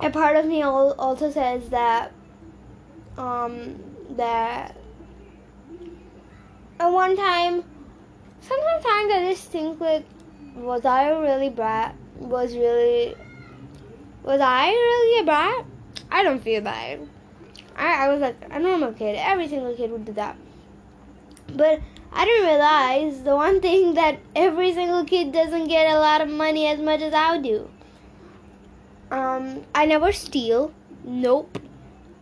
a 0.02 0.10
part 0.10 0.36
of 0.36 0.44
me 0.44 0.62
also 0.62 1.30
says 1.30 1.68
that 1.68 2.12
um, 3.16 3.80
that 4.10 4.76
at 6.80 6.88
one 6.88 7.16
time, 7.16 7.64
sometimes 8.40 8.84
I 8.84 9.28
just 9.30 9.50
think 9.50 9.80
like, 9.80 10.04
was 10.56 10.84
I 10.84 11.08
really 11.10 11.48
brat? 11.48 11.94
Was 12.18 12.54
really, 12.54 13.14
was 14.24 14.40
I 14.40 14.68
really 14.68 15.20
a 15.20 15.24
brat? 15.24 15.64
I 16.10 16.22
don't 16.24 16.42
feel 16.42 16.60
bad. 16.60 17.08
I, 17.76 18.06
I 18.06 18.08
was 18.08 18.20
like 18.20 18.36
a 18.50 18.58
normal 18.58 18.92
kid. 18.92 19.16
Every 19.16 19.48
single 19.48 19.74
kid 19.74 19.92
would 19.92 20.04
do 20.04 20.12
that. 20.14 20.36
But 21.54 21.80
I 22.12 22.24
didn't 22.24 22.46
realize 22.46 23.22
the 23.22 23.36
one 23.36 23.60
thing 23.60 23.94
that 23.94 24.18
every 24.34 24.74
single 24.74 25.04
kid 25.04 25.32
doesn't 25.32 25.68
get 25.68 25.90
a 25.90 25.98
lot 25.98 26.20
of 26.20 26.28
money 26.28 26.66
as 26.66 26.80
much 26.80 27.00
as 27.00 27.14
I 27.14 27.38
do. 27.38 27.70
Um, 29.12 29.66
I 29.74 29.84
never 29.84 30.10
steal. 30.10 30.72
Nope. 31.04 31.58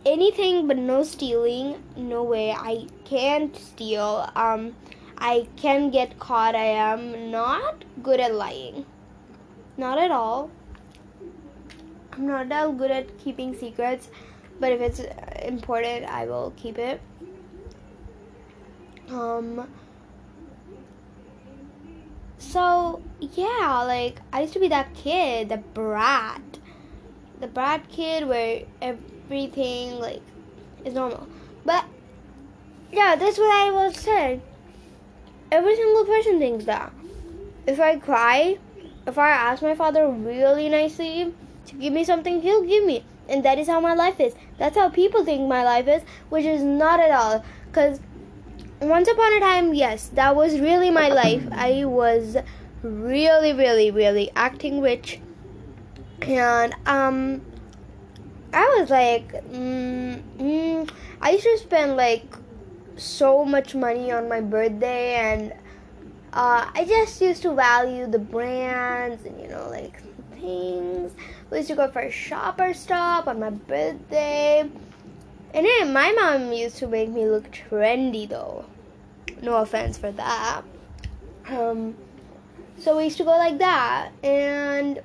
Anything 0.05 0.67
but 0.67 0.75
no 0.77 1.03
stealing. 1.03 1.81
No 1.95 2.21
way. 2.23 2.51
I 2.51 2.87
can't 3.05 3.55
steal. 3.55 4.29
Um, 4.35 4.75
I 5.17 5.47
can 5.55 5.89
get 5.89 6.19
caught. 6.19 6.53
I 6.53 6.65
am 6.65 7.31
not 7.31 7.85
good 8.03 8.19
at 8.19 8.35
lying. 8.35 8.85
Not 9.77 9.99
at 9.99 10.11
all. 10.11 10.51
I'm 12.11 12.27
not 12.27 12.49
that 12.49 12.77
good 12.77 12.91
at 12.91 13.17
keeping 13.19 13.55
secrets, 13.55 14.09
but 14.59 14.73
if 14.73 14.81
it's 14.81 14.99
important, 15.43 16.05
I 16.07 16.25
will 16.25 16.51
keep 16.57 16.77
it. 16.77 16.99
Um, 19.09 19.65
so 22.37 23.01
yeah, 23.21 23.83
like 23.87 24.19
I 24.33 24.41
used 24.41 24.53
to 24.53 24.59
be 24.59 24.67
that 24.67 24.93
kid, 24.93 25.47
the 25.47 25.57
brat 25.57 26.50
the 27.41 27.47
brat 27.47 27.89
kid 27.89 28.27
where 28.27 28.61
everything 28.81 29.99
like 29.99 30.21
is 30.85 30.93
normal. 30.93 31.27
But 31.65 31.85
yeah, 32.91 33.15
that's 33.15 33.37
what 33.37 33.51
I 33.51 33.71
was 33.71 33.97
saying. 33.97 34.41
Every 35.51 35.75
single 35.75 36.05
person 36.05 36.39
thinks 36.39 36.65
that. 36.65 36.93
If 37.67 37.79
I 37.79 37.97
cry, 37.97 38.57
if 39.07 39.17
I 39.17 39.31
ask 39.31 39.61
my 39.61 39.75
father 39.75 40.07
really 40.07 40.69
nicely 40.69 41.33
to 41.65 41.75
give 41.75 41.93
me 41.93 42.03
something, 42.03 42.41
he'll 42.41 42.63
give 42.63 42.85
me. 42.85 43.03
And 43.27 43.43
that 43.45 43.57
is 43.57 43.67
how 43.67 43.79
my 43.79 43.93
life 43.93 44.19
is. 44.19 44.33
That's 44.57 44.77
how 44.77 44.89
people 44.89 45.25
think 45.25 45.47
my 45.47 45.63
life 45.63 45.87
is, 45.87 46.03
which 46.29 46.45
is 46.45 46.63
not 46.63 46.99
at 46.99 47.11
all. 47.11 47.43
Because 47.67 47.99
once 48.81 49.07
upon 49.07 49.33
a 49.33 49.39
time, 49.39 49.73
yes, 49.73 50.09
that 50.09 50.35
was 50.35 50.59
really 50.59 50.89
my 50.89 51.09
life. 51.09 51.47
I 51.51 51.85
was 51.85 52.37
really, 52.83 53.53
really, 53.53 53.91
really 53.91 54.31
acting 54.35 54.81
rich 54.81 55.19
and 56.21 56.75
um 56.85 57.41
I 58.53 58.77
was 58.79 58.89
like, 58.89 59.31
mm, 59.45 60.21
mm, 60.37 60.89
I 61.21 61.31
used 61.31 61.43
to 61.43 61.57
spend 61.59 61.95
like 61.95 62.35
so 62.97 63.45
much 63.45 63.73
money 63.75 64.11
on 64.11 64.27
my 64.27 64.41
birthday, 64.41 65.15
and 65.15 65.53
uh, 66.33 66.69
I 66.73 66.85
just 66.85 67.21
used 67.21 67.41
to 67.43 67.53
value 67.53 68.07
the 68.07 68.19
brands 68.19 69.23
and 69.25 69.39
you 69.39 69.47
know 69.47 69.69
like 69.69 70.01
things. 70.31 71.13
We 71.49 71.57
used 71.59 71.69
to 71.69 71.75
go 71.75 71.89
for 71.89 72.01
a 72.01 72.11
shopper 72.11 72.73
stop 72.73 73.27
on 73.27 73.39
my 73.39 73.51
birthday, 73.51 74.69
and 75.53 75.65
then 75.65 75.93
my 75.93 76.11
mom 76.11 76.51
used 76.51 76.77
to 76.77 76.87
make 76.87 77.09
me 77.09 77.27
look 77.27 77.51
trendy 77.51 78.27
though. 78.27 78.65
No 79.41 79.55
offense 79.57 79.97
for 79.97 80.11
that. 80.11 80.63
Um, 81.47 81.95
so 82.77 82.97
we 82.97 83.05
used 83.05 83.17
to 83.17 83.23
go 83.23 83.31
like 83.31 83.59
that, 83.59 84.11
and 84.23 85.01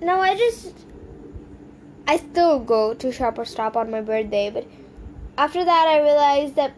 now 0.00 0.20
I 0.20 0.36
just 0.36 0.74
I 2.06 2.18
still 2.18 2.60
go 2.60 2.94
to 2.94 3.12
Shopper 3.12 3.44
Stop 3.44 3.76
on 3.76 3.90
my 3.90 4.00
birthday, 4.00 4.50
but 4.50 4.66
after 5.36 5.64
that 5.64 5.86
I 5.88 6.00
realized 6.00 6.54
that 6.56 6.72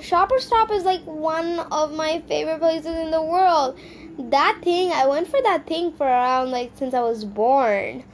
Shopper 0.00 0.38
Stop 0.38 0.70
is 0.70 0.84
like 0.84 1.02
one 1.04 1.60
of 1.70 1.92
my 1.92 2.22
favorite 2.28 2.58
places 2.58 2.86
in 2.86 3.10
the 3.10 3.22
world. 3.22 3.78
That 4.18 4.60
thing, 4.62 4.92
I 4.92 5.06
went 5.06 5.28
for 5.28 5.40
that 5.42 5.66
thing 5.66 5.92
for 5.92 6.06
around 6.06 6.50
like 6.50 6.72
since 6.74 6.94
I 6.94 7.00
was 7.00 7.24
born. 7.24 8.04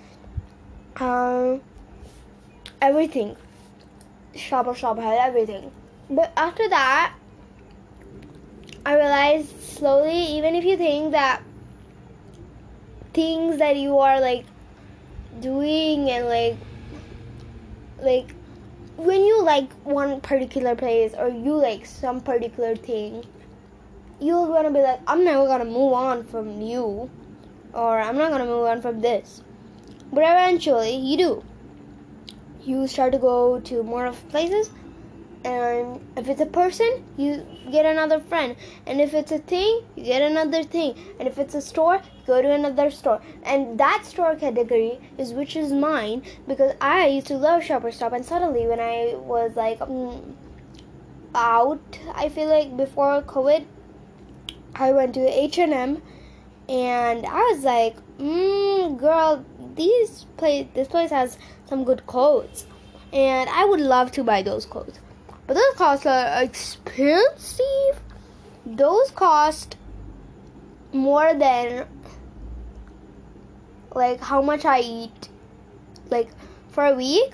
Um, 0.97 1.61
everything. 2.81 3.37
Shopper 4.35 4.75
Stop 4.75 4.99
had 4.99 5.19
everything. 5.19 5.71
But 6.11 6.33
after 6.37 6.69
that, 6.69 7.15
I 8.85 8.97
realized 8.97 9.63
slowly, 9.63 10.37
even 10.37 10.55
if 10.55 10.65
you 10.65 10.77
think 10.77 11.13
that 11.13 11.43
things 13.13 13.59
that 13.59 13.77
you 13.77 13.99
are 13.99 14.21
like 14.21 14.45
doing 15.41 16.11
and 16.11 16.27
like 16.27 16.57
like 18.01 18.35
when 18.97 19.25
you 19.25 19.43
like 19.43 19.73
one 19.85 20.21
particular 20.21 20.75
place 20.75 21.15
or 21.19 21.29
you 21.29 21.55
like 21.55 21.87
some 21.87 22.21
particular 22.21 22.77
thing 22.77 23.25
you're 24.21 24.47
gonna 24.47 24.71
be 24.71 24.81
like 24.81 25.01
i'm 25.07 25.25
never 25.25 25.47
gonna 25.47 25.65
move 25.65 25.93
on 25.93 26.25
from 26.25 26.61
you 26.61 27.11
or 27.73 27.99
i'm 27.99 28.17
not 28.17 28.31
gonna 28.31 28.45
move 28.45 28.67
on 28.67 28.81
from 28.83 29.01
this. 29.01 29.43
But 30.13 30.25
eventually 30.25 30.95
you 30.95 31.17
do. 31.17 31.45
You 32.65 32.87
start 32.87 33.13
to 33.13 33.19
go 33.19 33.61
to 33.61 33.83
more 33.83 34.05
of 34.05 34.29
places 34.29 34.71
and 35.45 36.01
if 36.17 36.29
it's 36.29 36.41
a 36.41 36.47
person 36.47 37.05
you 37.17 37.47
get 37.71 37.87
another 37.87 38.21
friend. 38.21 38.57
And 38.87 39.01
if 39.01 39.15
it's 39.15 39.33
a 39.33 39.39
thing 39.39 39.85
you 39.97 40.05
get 40.05 40.23
another 40.23 40.63
thing. 40.63 40.95
And 41.19 41.27
if 41.27 41.39
it's 41.39 41.55
a 41.55 41.63
store 41.63 42.03
go 42.27 42.41
to 42.41 42.51
another 42.51 42.91
store 42.91 43.21
and 43.43 43.79
that 43.79 44.05
store 44.05 44.35
category 44.37 45.01
is 45.19 45.33
which 45.33 45.57
is 45.57 45.73
mine 45.73 46.23
because 46.47 46.75
i 46.81 47.07
used 47.07 47.27
to 47.27 47.37
love 47.37 47.63
shopper 47.63 47.91
stop 47.91 48.13
and 48.13 48.25
suddenly 48.25 48.67
when 48.67 48.81
i 48.81 49.15
was 49.17 49.57
like 49.57 49.79
mm, 49.81 50.35
out 51.35 51.99
i 52.15 52.29
feel 52.29 52.49
like 52.49 52.77
before 52.77 53.23
covid 53.23 53.65
i 54.75 54.91
went 54.93 55.15
to 55.15 55.21
h&m 55.21 56.01
and 56.69 57.27
i 57.27 57.41
was 57.53 57.65
like 57.65 57.97
mm, 58.19 58.99
girl 58.99 59.45
these 59.75 60.27
place 60.37 60.67
this 60.75 60.89
place 60.89 61.11
has 61.11 61.39
some 61.67 61.85
good 61.85 62.07
clothes 62.07 62.67
and 63.13 63.49
i 63.51 63.65
would 63.65 63.81
love 63.81 64.13
to 64.13 64.23
buy 64.23 64.43
those 64.43 64.67
clothes 64.67 64.99
but 65.47 65.55
those 65.55 65.75
costs 65.77 66.07
are 66.07 66.43
expensive. 66.43 68.01
Those 68.65 69.11
cost 69.11 69.77
more 70.93 71.35
than 71.35 71.87
like 73.95 74.21
how 74.21 74.43
much 74.43 74.65
I 74.65 74.81
eat. 74.81 75.29
Like 76.11 76.31
for 76.71 76.85
a 76.85 76.95
week, 76.95 77.33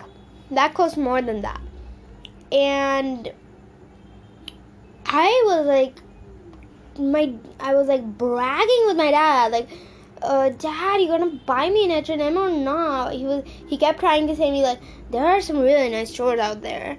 that 0.50 0.74
costs 0.74 0.96
more 0.96 1.22
than 1.22 1.42
that. 1.42 1.60
And 2.52 3.32
I 5.06 5.42
was 5.46 5.66
like 5.66 6.00
my 6.98 7.32
I 7.60 7.74
was 7.74 7.86
like 7.86 8.04
bragging 8.04 8.84
with 8.86 8.96
my 8.96 9.10
dad 9.10 9.52
like 9.52 9.68
uh, 10.22 10.48
dad, 10.50 11.00
you 11.00 11.08
gonna 11.08 11.38
buy 11.46 11.70
me 11.70 11.84
an 11.84 11.92
H&M 11.92 12.36
or 12.36 12.50
not? 12.50 13.12
He 13.12 13.24
was 13.24 13.44
he 13.68 13.76
kept 13.76 14.00
trying 14.00 14.26
to 14.26 14.36
say 14.36 14.50
me 14.50 14.62
like 14.62 14.80
there 15.10 15.24
are 15.24 15.40
some 15.40 15.60
really 15.60 15.88
nice 15.88 16.10
stores 16.10 16.40
out 16.40 16.62
there. 16.62 16.98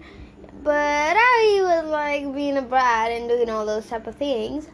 But 0.64 1.16
I 1.18 1.60
was 1.62 1.90
like 1.90 2.34
being 2.34 2.58
a 2.58 2.62
brat 2.62 3.12
and 3.12 3.30
doing 3.30 3.50
all 3.50 3.66
those 3.66 3.88
type 3.88 4.08
of 4.08 4.16
things. 4.16 4.68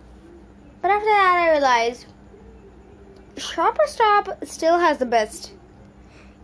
But 0.82 0.92
after 0.92 1.06
that, 1.06 1.44
I 1.44 1.52
realized 1.52 2.06
Shopper 3.38 3.84
Stop 3.88 4.46
still 4.46 4.80
has 4.80 4.98
the 4.98 5.06
best. 5.06 5.52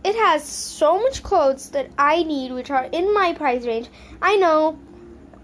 it 0.04 0.14
has 0.16 0.44
so 0.44 0.98
much 1.00 1.22
clothes 1.22 1.70
that 1.70 1.88
I 1.96 2.22
need, 2.24 2.52
which 2.52 2.70
are 2.70 2.84
in 2.84 3.14
my 3.14 3.32
price 3.34 3.64
range. 3.64 3.88
I 4.20 4.36
know, 4.36 4.78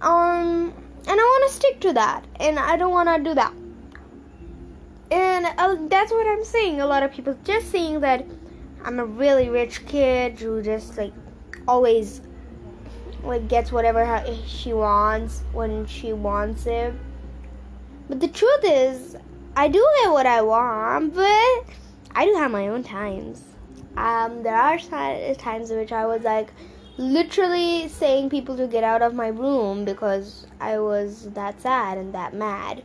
um, 0.00 0.72
and 1.06 1.08
I 1.08 1.14
want 1.14 1.50
to 1.50 1.56
stick 1.56 1.80
to 1.80 1.92
that, 1.94 2.26
and 2.40 2.58
I 2.58 2.76
don't 2.76 2.90
want 2.90 3.08
to 3.08 3.30
do 3.30 3.34
that. 3.34 3.52
And 5.10 5.46
uh, 5.46 5.76
that's 5.88 6.12
what 6.12 6.26
I'm 6.26 6.44
saying. 6.44 6.80
A 6.80 6.86
lot 6.86 7.02
of 7.02 7.12
people 7.12 7.38
just 7.44 7.70
saying 7.70 8.00
that 8.00 8.26
I'm 8.84 8.98
a 8.98 9.04
really 9.04 9.48
rich 9.48 9.86
kid 9.86 10.38
who 10.38 10.62
just 10.62 10.98
like 10.98 11.12
always 11.66 12.20
like 13.22 13.48
gets 13.48 13.72
whatever 13.72 14.24
she 14.46 14.72
wants 14.72 15.42
when 15.52 15.86
she 15.86 16.12
wants 16.12 16.66
it. 16.66 16.92
But 18.08 18.20
the 18.20 18.28
truth 18.28 18.60
is, 18.64 19.16
I 19.58 19.66
do 19.66 19.84
get 20.04 20.12
what 20.12 20.24
I 20.24 20.40
want, 20.42 21.16
but 21.16 21.64
I 22.14 22.26
do 22.26 22.34
have 22.34 22.52
my 22.52 22.68
own 22.68 22.84
times. 22.84 23.42
Um, 23.96 24.44
there 24.44 24.54
are 24.54 24.78
times 24.78 25.72
in 25.72 25.78
which 25.78 25.90
I 25.90 26.06
was 26.06 26.22
like 26.22 26.52
literally 26.96 27.88
saying 27.88 28.30
people 28.30 28.56
to 28.56 28.68
get 28.68 28.84
out 28.84 29.02
of 29.02 29.14
my 29.14 29.26
room 29.26 29.84
because 29.84 30.46
I 30.60 30.78
was 30.78 31.28
that 31.30 31.60
sad 31.60 31.98
and 31.98 32.14
that 32.14 32.34
mad. 32.34 32.84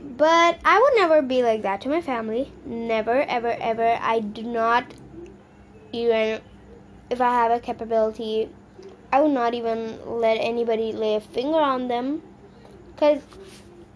But 0.00 0.58
I 0.64 0.80
would 0.80 0.98
never 0.98 1.20
be 1.20 1.42
like 1.42 1.60
that 1.60 1.82
to 1.82 1.90
my 1.90 2.00
family. 2.00 2.50
Never, 2.64 3.20
ever, 3.20 3.54
ever. 3.60 3.98
I 4.00 4.20
do 4.20 4.44
not 4.44 4.94
even, 5.92 6.40
if 7.10 7.20
I 7.20 7.34
have 7.34 7.52
a 7.52 7.60
capability, 7.60 8.48
I 9.12 9.20
would 9.20 9.32
not 9.32 9.52
even 9.52 9.98
let 10.06 10.36
anybody 10.36 10.92
lay 10.92 11.16
a 11.16 11.20
finger 11.20 11.58
on 11.58 11.88
them. 11.88 12.22
Because 12.94 13.20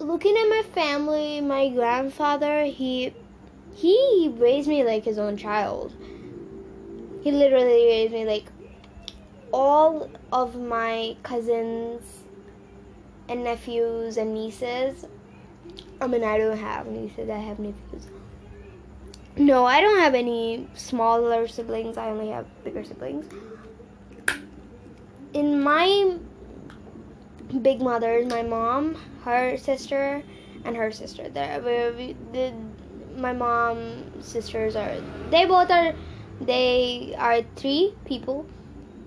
looking 0.01 0.37
at 0.37 0.49
my 0.49 0.63
family, 0.75 1.41
my 1.41 1.69
grandfather, 1.69 2.65
he 2.65 3.15
he 3.75 4.35
raised 4.37 4.69
me 4.69 4.83
like 4.83 5.05
his 5.05 5.19
own 5.19 5.37
child. 5.37 5.95
He 7.23 7.31
literally 7.31 7.87
raised 7.87 8.13
me 8.13 8.25
like 8.25 8.47
all 9.53 10.11
of 10.33 10.57
my 10.57 11.17
cousins 11.23 12.25
and 13.29 13.45
nephews 13.45 14.17
and 14.17 14.35
nieces. 14.35 15.07
I 16.01 16.07
mean, 16.07 16.25
I 16.25 16.39
don't 16.39 16.57
have 16.57 16.87
nieces, 16.87 17.29
I 17.29 17.37
have 17.37 17.59
nephews. 17.59 18.09
No, 19.37 19.65
I 19.65 19.81
don't 19.81 20.01
have 20.01 20.15
any 20.15 20.67
smaller 20.75 21.47
siblings, 21.47 21.97
I 21.97 22.09
only 22.09 22.29
have 22.31 22.47
bigger 22.65 22.85
siblings. 22.85 23.27
In 25.33 25.63
my 25.63 26.19
big 27.63 27.81
mothers, 27.81 28.27
my 28.27 28.43
mom, 28.43 28.97
her 29.25 29.57
sister, 29.57 30.23
and 30.65 30.77
her 30.77 30.91
sister. 30.93 31.29
The, 31.29 32.15
the, 32.33 32.53
my 33.17 33.33
mom 33.33 34.23
sisters 34.23 34.77
are 34.77 34.97
they 35.31 35.45
both 35.45 35.71
are 35.71 35.95
they 36.41 37.15
are 37.19 37.43
three 37.57 37.95
people. 38.05 38.47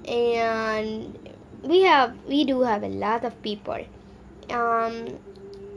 And 0.07 1.17
we 1.63 1.81
have 1.81 2.15
we 2.27 2.43
do 2.43 2.61
have 2.61 2.83
a 2.83 2.89
lot 2.89 3.23
of 3.23 3.41
people. 3.41 3.85
Um 4.49 5.19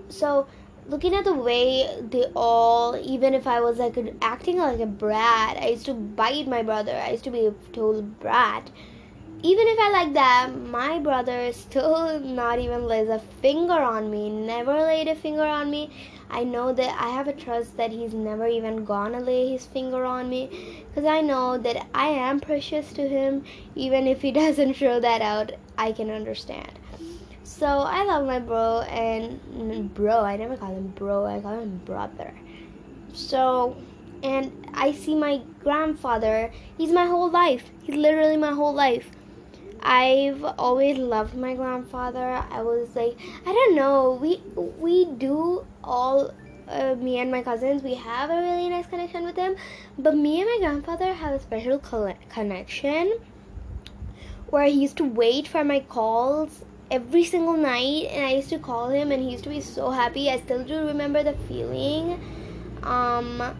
so 0.08 0.46
looking 0.88 1.14
at 1.14 1.24
the 1.24 1.34
way 1.34 1.88
they 2.10 2.24
all 2.36 2.96
even 2.96 3.34
if 3.34 3.44
i 3.48 3.60
was 3.60 3.78
like 3.78 3.98
acting 4.22 4.58
like 4.58 4.78
a 4.78 4.86
brat 4.86 5.56
i 5.60 5.70
used 5.70 5.84
to 5.84 5.94
bite 5.94 6.46
my 6.46 6.62
brother. 6.62 6.94
I 6.94 7.10
used 7.10 7.24
to 7.24 7.30
be 7.30 7.46
a 7.46 7.50
total 7.72 8.02
brat 8.02 8.70
even 9.46 9.68
if 9.68 9.78
I 9.78 9.90
like 9.92 10.12
that, 10.14 10.50
my 10.70 10.98
brother 10.98 11.52
still 11.52 12.18
not 12.18 12.58
even 12.58 12.84
lays 12.88 13.08
a 13.08 13.20
finger 13.40 13.74
on 13.74 14.10
me, 14.10 14.28
never 14.28 14.72
laid 14.72 15.06
a 15.06 15.14
finger 15.14 15.44
on 15.44 15.70
me. 15.70 15.88
I 16.28 16.42
know 16.42 16.72
that 16.72 17.00
I 17.00 17.10
have 17.10 17.28
a 17.28 17.32
trust 17.32 17.76
that 17.76 17.92
he's 17.92 18.12
never 18.12 18.48
even 18.48 18.84
gonna 18.84 19.20
lay 19.20 19.52
his 19.52 19.64
finger 19.64 20.04
on 20.04 20.28
me 20.28 20.84
because 20.88 21.04
I 21.04 21.20
know 21.20 21.58
that 21.58 21.86
I 21.94 22.08
am 22.08 22.40
precious 22.40 22.92
to 22.94 23.06
him, 23.06 23.44
even 23.76 24.08
if 24.08 24.20
he 24.20 24.32
doesn't 24.42 24.72
show 24.72 24.98
that 24.98 25.22
out. 25.22 25.52
I 25.78 25.92
can 25.92 26.10
understand. 26.10 26.72
So 27.44 27.66
I 27.66 28.02
love 28.02 28.26
my 28.26 28.40
bro 28.40 28.80
and 28.80 29.94
bro. 29.94 30.24
I 30.24 30.36
never 30.36 30.56
call 30.56 30.74
him 30.74 30.88
bro. 30.88 31.24
I 31.24 31.38
call 31.38 31.60
him 31.60 31.80
brother. 31.84 32.34
So 33.12 33.76
and 34.24 34.68
I 34.74 34.90
see 34.90 35.14
my 35.14 35.40
grandfather. 35.62 36.50
He's 36.76 36.90
my 36.90 37.06
whole 37.06 37.30
life. 37.30 37.70
He's 37.84 37.94
literally 37.94 38.36
my 38.36 38.50
whole 38.50 38.74
life. 38.74 39.08
I've 39.88 40.42
always 40.58 40.98
loved 40.98 41.36
my 41.36 41.54
grandfather. 41.54 42.42
I 42.50 42.60
was 42.62 42.96
like, 42.96 43.16
I 43.46 43.52
don't 43.52 43.76
know, 43.76 44.18
we 44.20 44.42
we 44.56 45.04
do 45.04 45.64
all 45.84 46.32
uh, 46.68 46.96
me 46.96 47.18
and 47.18 47.30
my 47.30 47.42
cousins, 47.42 47.84
we 47.84 47.94
have 47.94 48.30
a 48.30 48.40
really 48.40 48.68
nice 48.68 48.86
connection 48.86 49.24
with 49.24 49.36
him. 49.36 49.54
But 49.96 50.16
me 50.16 50.40
and 50.40 50.50
my 50.50 50.58
grandfather 50.58 51.12
have 51.12 51.34
a 51.34 51.40
special 51.40 51.78
connection 51.78 53.18
where 54.50 54.64
he 54.64 54.72
used 54.72 54.96
to 54.96 55.04
wait 55.04 55.46
for 55.46 55.62
my 55.62 55.80
calls 55.80 56.64
every 56.90 57.24
single 57.24 57.56
night, 57.56 58.06
and 58.10 58.26
I 58.26 58.32
used 58.34 58.50
to 58.50 58.58
call 58.58 58.88
him, 58.88 59.12
and 59.12 59.22
he 59.22 59.30
used 59.30 59.44
to 59.44 59.50
be 59.50 59.60
so 59.60 59.90
happy. 59.90 60.30
I 60.30 60.40
still 60.40 60.64
do 60.64 60.86
remember 60.86 61.22
the 61.22 61.34
feeling. 61.48 62.20
Um, 62.82 63.56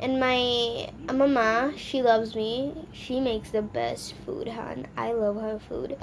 and 0.00 0.20
my 0.20 0.90
mama, 1.12 1.72
she 1.76 2.02
loves 2.02 2.34
me. 2.34 2.86
She 2.92 3.20
makes 3.20 3.50
the 3.50 3.62
best 3.62 4.14
food, 4.24 4.48
hon. 4.48 4.86
I 4.96 5.12
love 5.12 5.40
her 5.40 5.58
food. 5.58 5.96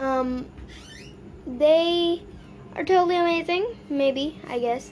Um, 0.00 0.46
they 1.46 2.22
are 2.74 2.84
totally 2.84 3.16
amazing. 3.16 3.66
Maybe, 3.88 4.40
I 4.46 4.58
guess. 4.58 4.90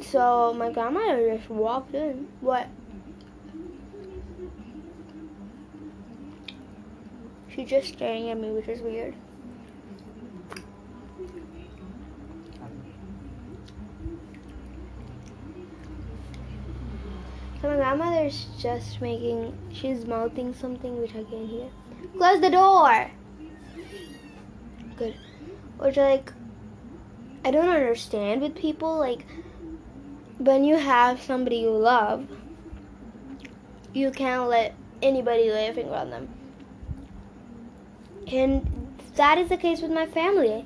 So 0.00 0.54
my 0.54 0.70
grandma 0.70 1.16
just 1.16 1.50
walked 1.50 1.94
in. 1.94 2.28
What? 2.40 2.68
She's 7.48 7.68
just 7.68 7.88
staring 7.88 8.30
at 8.30 8.38
me, 8.38 8.50
which 8.50 8.68
is 8.68 8.80
weird. 8.80 9.14
So 17.60 17.68
my 17.68 17.76
grandmother's 17.76 18.46
just 18.58 19.00
making, 19.00 19.56
she's 19.72 20.06
mouthing 20.06 20.54
something 20.54 21.00
which 21.00 21.10
I 21.10 21.24
can't 21.24 21.48
hear. 21.48 21.68
Close 22.16 22.40
the 22.40 22.50
door! 22.50 23.10
Good. 24.96 25.16
Which 25.78 25.96
like, 25.96 26.32
I 27.44 27.50
don't 27.50 27.68
understand 27.68 28.42
with 28.42 28.54
people, 28.54 28.96
like, 28.96 29.26
when 30.38 30.62
you 30.62 30.76
have 30.76 31.20
somebody 31.20 31.56
you 31.56 31.70
love, 31.70 32.28
you 33.92 34.12
can't 34.12 34.48
let 34.48 34.74
anybody 35.02 35.50
lay 35.50 35.66
a 35.66 35.74
finger 35.74 35.94
on 35.94 36.10
them. 36.10 36.28
And 38.28 38.98
that 39.16 39.38
is 39.38 39.48
the 39.48 39.56
case 39.56 39.80
with 39.80 39.90
my 39.90 40.06
family. 40.06 40.64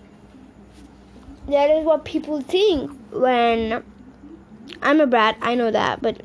That 1.48 1.70
is 1.70 1.86
what 1.86 2.04
people 2.04 2.42
think 2.42 2.90
when 3.10 3.82
I'm 4.82 5.00
a 5.00 5.06
brat, 5.06 5.38
I 5.40 5.54
know 5.54 5.70
that, 5.70 6.02
but 6.02 6.20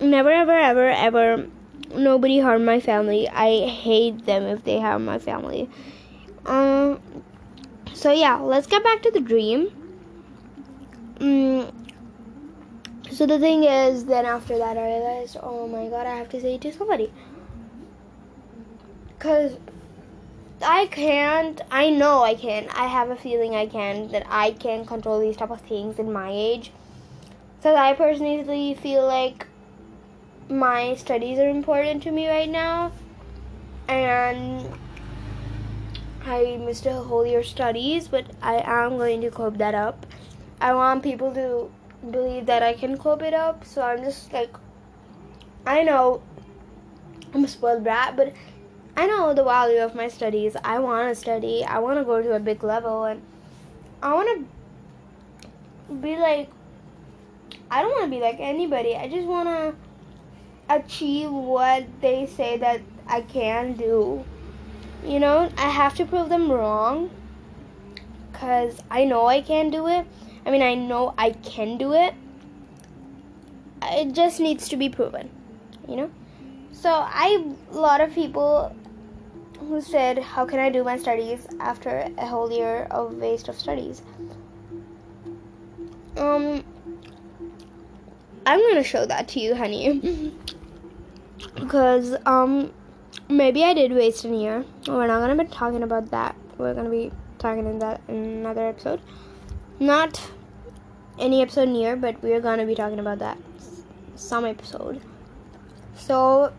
never 0.00 0.30
ever 0.30 0.58
ever 0.58 0.88
ever 0.88 1.46
nobody 1.94 2.38
harm 2.40 2.64
my 2.64 2.80
family. 2.80 3.28
I 3.28 3.66
hate 3.66 4.26
them 4.26 4.44
if 4.44 4.64
they 4.64 4.80
harm 4.80 5.04
my 5.04 5.18
family. 5.18 5.70
Um 6.46 7.00
so 7.94 8.12
yeah, 8.12 8.36
let's 8.36 8.66
get 8.66 8.84
back 8.84 9.02
to 9.02 9.10
the 9.10 9.20
dream. 9.20 9.68
Um, 11.20 11.72
so 13.10 13.26
the 13.26 13.38
thing 13.38 13.64
is, 13.64 14.04
then 14.04 14.24
after 14.24 14.56
that, 14.58 14.76
I 14.76 14.86
realized, 14.86 15.36
oh 15.42 15.66
my 15.66 15.88
god, 15.88 16.06
I 16.06 16.14
have 16.14 16.28
to 16.28 16.40
say 16.40 16.54
it 16.54 16.60
to 16.60 16.72
somebody. 16.72 17.12
Because 19.08 19.56
I 20.62 20.86
can't, 20.86 21.60
I 21.70 21.90
know 21.90 22.22
I 22.22 22.34
can. 22.34 22.68
I 22.70 22.86
have 22.86 23.10
a 23.10 23.16
feeling 23.16 23.56
I 23.56 23.66
can, 23.66 24.08
that 24.12 24.26
I 24.28 24.52
can 24.52 24.84
control 24.84 25.18
these 25.18 25.36
type 25.36 25.50
of 25.50 25.60
things 25.62 25.98
in 25.98 26.12
my 26.12 26.30
age. 26.30 26.70
Because 27.56 27.76
I 27.76 27.94
personally 27.94 28.74
feel 28.74 29.04
like 29.04 29.48
my 30.48 30.94
studies 30.94 31.38
are 31.38 31.48
important 31.48 32.02
to 32.04 32.10
me 32.10 32.28
right 32.28 32.48
now, 32.48 32.92
and 33.88 34.70
I 36.24 36.56
missed 36.56 36.86
a 36.86 36.92
whole 36.92 37.26
year 37.26 37.42
studies, 37.42 38.08
but 38.08 38.26
I 38.42 38.62
am 38.64 38.96
going 38.96 39.20
to 39.22 39.30
cope 39.30 39.58
that 39.58 39.74
up. 39.74 40.06
I 40.60 40.74
want 40.74 41.02
people 41.02 41.32
to 41.34 41.70
believe 42.10 42.46
that 42.46 42.62
I 42.62 42.74
can 42.74 42.96
cope 42.98 43.22
it 43.22 43.34
up, 43.34 43.64
so 43.64 43.82
I'm 43.82 44.02
just 44.02 44.32
like, 44.32 44.54
I 45.66 45.82
know 45.82 46.22
I'm 47.34 47.44
a 47.44 47.48
spoiled 47.48 47.84
brat, 47.84 48.16
but 48.16 48.32
I 48.96 49.06
know 49.06 49.34
the 49.34 49.44
value 49.44 49.80
of 49.80 49.94
my 49.94 50.08
studies. 50.08 50.56
I 50.64 50.78
want 50.78 51.08
to 51.08 51.14
study. 51.14 51.64
I 51.64 51.78
want 51.78 51.98
to 51.98 52.04
go 52.04 52.22
to 52.22 52.34
a 52.34 52.40
big 52.40 52.64
level, 52.64 53.04
and 53.04 53.22
I 54.02 54.14
want 54.14 54.48
to 55.88 55.94
be 55.94 56.16
like. 56.16 56.50
I 57.70 57.82
don't 57.82 57.90
want 57.90 58.04
to 58.04 58.10
be 58.10 58.18
like 58.18 58.40
anybody. 58.40 58.96
I 58.96 59.08
just 59.08 59.26
want 59.26 59.46
to 59.46 59.74
achieve 60.68 61.30
what 61.30 61.86
they 62.00 62.26
say 62.26 62.58
that 62.58 62.80
I 63.06 63.22
can 63.22 63.74
do. 63.74 64.24
You 65.04 65.20
know, 65.20 65.50
I 65.56 65.70
have 65.70 65.94
to 65.96 66.04
prove 66.04 66.28
them 66.28 66.50
wrong 66.50 67.10
because 68.30 68.78
I 68.90 69.04
know 69.04 69.26
I 69.26 69.40
can 69.40 69.70
do 69.70 69.86
it. 69.86 70.06
I 70.44 70.50
mean, 70.50 70.62
I 70.62 70.74
know 70.74 71.14
I 71.18 71.30
can 71.30 71.78
do 71.78 71.92
it. 71.92 72.14
it 73.82 74.12
just 74.12 74.40
needs 74.40 74.68
to 74.68 74.76
be 74.76 74.88
proven, 74.88 75.30
you 75.88 75.96
know. 75.96 76.10
So 76.72 76.90
I 76.90 77.44
a 77.72 77.74
lot 77.74 78.00
of 78.00 78.12
people 78.14 78.74
who 79.60 79.80
said, 79.80 80.18
"How 80.18 80.44
can 80.44 80.58
I 80.58 80.70
do 80.70 80.84
my 80.84 80.96
studies 80.96 81.46
after 81.60 82.08
a 82.18 82.26
whole 82.26 82.50
year 82.52 82.86
of 82.90 83.14
waste 83.14 83.48
of 83.48 83.58
studies?" 83.58 84.02
Um, 86.16 86.64
I'm 88.46 88.60
gonna 88.60 88.82
show 88.82 89.06
that 89.06 89.28
to 89.28 89.40
you, 89.40 89.54
honey, 89.54 90.32
because 91.54 92.16
um, 92.26 92.72
maybe 93.28 93.64
I 93.64 93.74
did 93.74 93.92
waste 93.92 94.24
a 94.24 94.28
year. 94.28 94.64
We're 94.86 95.06
not 95.06 95.20
gonna 95.20 95.42
be 95.42 95.50
talking 95.50 95.82
about 95.82 96.10
that. 96.10 96.34
We're 96.56 96.74
gonna 96.74 96.90
be 96.90 97.12
talking 97.38 97.66
in 97.66 97.78
that 97.80 98.00
in 98.08 98.16
another 98.16 98.68
episode. 98.68 99.00
Not 99.80 100.30
any 101.18 101.42
episode 101.42 101.68
near, 101.68 101.96
but 101.96 102.22
we're 102.22 102.40
gonna 102.40 102.66
be 102.66 102.74
talking 102.74 102.98
about 102.98 103.18
that 103.20 103.38
some 104.18 104.44
episode. 104.44 105.00
So 105.94 106.52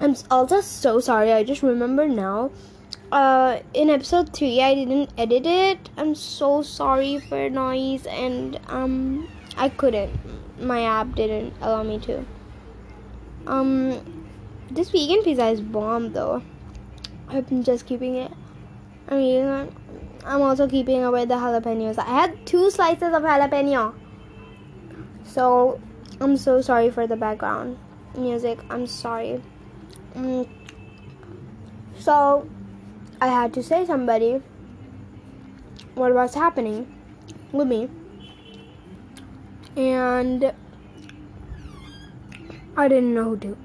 I'm 0.00 0.14
also 0.30 0.60
so 0.60 1.00
sorry. 1.00 1.32
I 1.32 1.44
just 1.44 1.62
remember 1.62 2.08
now. 2.08 2.50
Uh, 3.10 3.60
in 3.72 3.88
episode 3.88 4.34
three, 4.34 4.60
I 4.60 4.74
didn't 4.74 5.10
edit 5.16 5.46
it. 5.46 5.90
I'm 5.96 6.14
so 6.14 6.62
sorry 6.62 7.18
for 7.18 7.48
noise, 7.48 8.04
and 8.06 8.60
um, 8.68 9.28
I 9.58 9.68
couldn't. 9.68 10.12
My 10.60 10.84
app 10.84 11.14
didn't 11.16 11.52
allow 11.60 11.82
me 11.82 11.98
to. 12.00 12.24
Um, 13.46 14.24
this 14.70 14.90
vegan 14.90 15.22
pizza 15.24 15.48
is 15.48 15.60
bomb 15.60 16.12
though. 16.12 16.42
I'm 17.28 17.64
just 17.64 17.84
keeping 17.84 18.14
it. 18.14 18.32
I 19.08 19.16
mean, 19.16 19.44
I'm 20.24 20.42
also 20.42 20.68
keeping 20.68 21.02
away 21.02 21.24
the 21.24 21.34
jalapenos. 21.34 21.98
I 21.98 22.04
had 22.04 22.46
two 22.46 22.70
slices 22.70 23.14
of 23.14 23.22
jalapeno. 23.22 23.94
So, 25.24 25.80
I'm 26.20 26.36
so 26.36 26.60
sorry 26.60 26.90
for 26.90 27.06
the 27.06 27.16
background 27.16 27.78
music. 28.16 28.58
I'm 28.70 28.86
sorry. 28.86 29.42
Mm. 30.14 30.48
So, 31.98 32.48
I 33.20 33.26
had 33.26 33.52
to 33.54 33.62
say 33.62 33.84
somebody 33.84 34.40
what 35.94 36.14
was 36.14 36.34
happening 36.34 36.94
with 37.52 37.66
me. 37.66 37.88
And 39.78 40.52
I 42.76 42.88
didn't 42.88 43.14
know 43.14 43.24
who 43.24 43.36
to. 43.38 43.56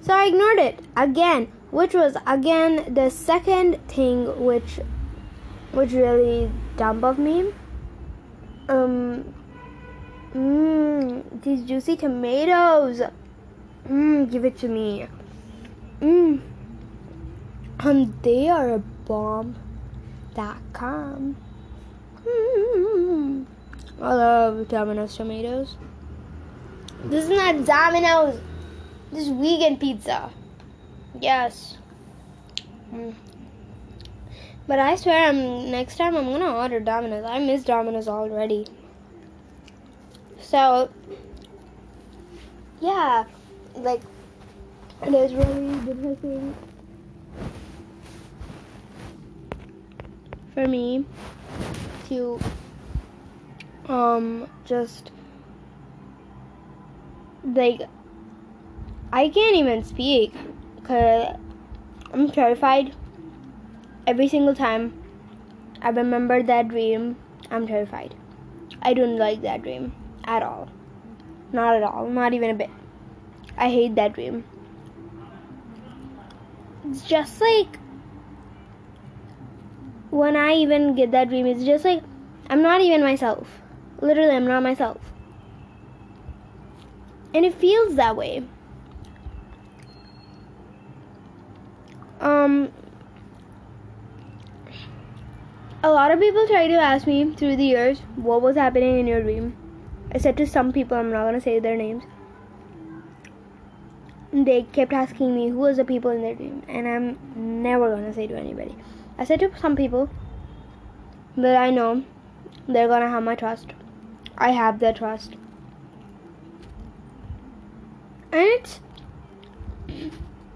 So 0.00 0.14
I 0.14 0.24
ignored 0.26 0.58
it 0.58 0.80
again, 0.96 1.52
which 1.70 1.92
was 1.92 2.16
again 2.26 2.94
the 2.94 3.10
second 3.10 3.86
thing 3.86 4.42
which 4.42 4.80
which 5.72 5.92
really 5.92 6.50
dumb 6.78 7.04
of 7.04 7.18
me. 7.18 7.52
Um, 8.70 9.34
mmm, 10.32 11.42
these 11.42 11.62
juicy 11.64 11.96
tomatoes. 11.96 13.02
Mmm, 13.86 14.30
give 14.30 14.46
it 14.46 14.56
to 14.58 14.68
me. 14.68 15.06
Mmm. 16.00 16.40
Um, 17.80 18.18
they 18.22 18.48
are 18.48 18.72
a 18.72 18.78
bomb. 18.78 19.56
Dot 20.34 20.62
com. 20.72 21.36
Mm. 22.24 23.44
I 24.00 24.14
love 24.14 24.68
Domino's 24.68 25.16
tomatoes. 25.16 25.76
This 27.04 27.24
is 27.24 27.30
not 27.30 27.64
Domino's. 27.64 28.40
This 29.10 29.24
is 29.24 29.28
vegan 29.30 29.76
pizza. 29.76 30.30
Yes. 31.20 31.76
Mm. 32.92 33.14
But 34.68 34.78
I 34.78 34.96
swear, 34.96 35.28
I'm 35.28 35.70
next 35.70 35.96
time 35.96 36.16
I'm 36.16 36.26
gonna 36.26 36.54
order 36.54 36.78
Domino's. 36.78 37.24
I 37.24 37.38
miss 37.38 37.64
Domino's 37.64 38.06
already. 38.06 38.66
So, 40.40 40.90
yeah, 42.80 43.24
like 43.74 44.02
it 45.02 45.14
is 45.14 45.34
really 45.34 45.74
depressing 45.86 46.54
for 50.54 50.66
me 50.68 51.04
to 52.08 52.38
um 53.88 54.48
just 54.64 55.10
like 57.44 57.80
I 59.12 59.28
can't 59.28 59.56
even 59.56 59.84
speak 59.84 60.34
because 60.76 61.36
I'm 62.12 62.30
terrified 62.30 62.94
every 64.06 64.28
single 64.28 64.54
time 64.54 64.92
I 65.80 65.90
remember 65.90 66.42
that 66.42 66.68
dream, 66.68 67.16
I'm 67.50 67.66
terrified. 67.66 68.14
I 68.82 68.94
don't 68.94 69.16
like 69.16 69.42
that 69.42 69.62
dream 69.62 69.94
at 70.24 70.42
all. 70.42 70.68
Not 71.52 71.76
at 71.76 71.82
all. 71.82 72.08
Not 72.08 72.34
even 72.34 72.50
a 72.50 72.54
bit. 72.54 72.70
I 73.56 73.70
hate 73.70 73.94
that 73.94 74.14
dream. 74.14 74.44
It's 76.88 77.02
just 77.02 77.40
like 77.40 77.78
when 80.10 80.36
I 80.36 80.54
even 80.54 80.94
get 80.94 81.12
that 81.12 81.28
dream, 81.28 81.46
it's 81.46 81.64
just 81.64 81.84
like 81.84 82.02
I'm 82.50 82.62
not 82.62 82.80
even 82.80 83.02
myself. 83.02 83.46
Literally, 84.00 84.36
I'm 84.36 84.46
not 84.46 84.62
myself. 84.62 84.98
And 87.34 87.44
it 87.44 87.54
feels 87.54 87.96
that 87.96 88.16
way. 88.16 88.44
Um, 92.20 92.72
a 95.82 95.90
lot 95.90 96.10
of 96.10 96.18
people 96.18 96.46
try 96.48 96.66
to 96.66 96.74
ask 96.74 97.06
me 97.06 97.32
through 97.34 97.56
the 97.56 97.64
years 97.64 98.00
what 98.16 98.42
was 98.42 98.56
happening 98.56 98.98
in 98.98 99.06
your 99.06 99.22
dream. 99.22 99.56
I 100.12 100.18
said 100.18 100.36
to 100.38 100.46
some 100.46 100.72
people, 100.72 100.96
I'm 100.96 101.12
not 101.12 101.24
gonna 101.24 101.40
say 101.40 101.58
their 101.58 101.76
names. 101.76 102.04
They 104.32 104.62
kept 104.62 104.92
asking 104.92 105.34
me 105.34 105.48
who 105.48 105.58
was 105.58 105.76
the 105.76 105.84
people 105.84 106.10
in 106.10 106.22
their 106.22 106.34
dream, 106.34 106.62
and 106.68 106.88
I'm 106.88 107.62
never 107.62 107.90
gonna 107.90 108.12
say 108.12 108.26
to 108.26 108.36
anybody. 108.36 108.76
I 109.18 109.24
said 109.24 109.40
to 109.40 109.50
some 109.58 109.76
people 109.76 110.08
that 111.36 111.56
I 111.56 111.70
know 111.70 112.04
they're 112.66 112.88
gonna 112.88 113.08
have 113.08 113.22
my 113.22 113.34
trust. 113.34 113.72
I 114.38 114.52
have 114.52 114.78
their 114.78 114.94
trust. 114.94 115.34
And 118.32 118.78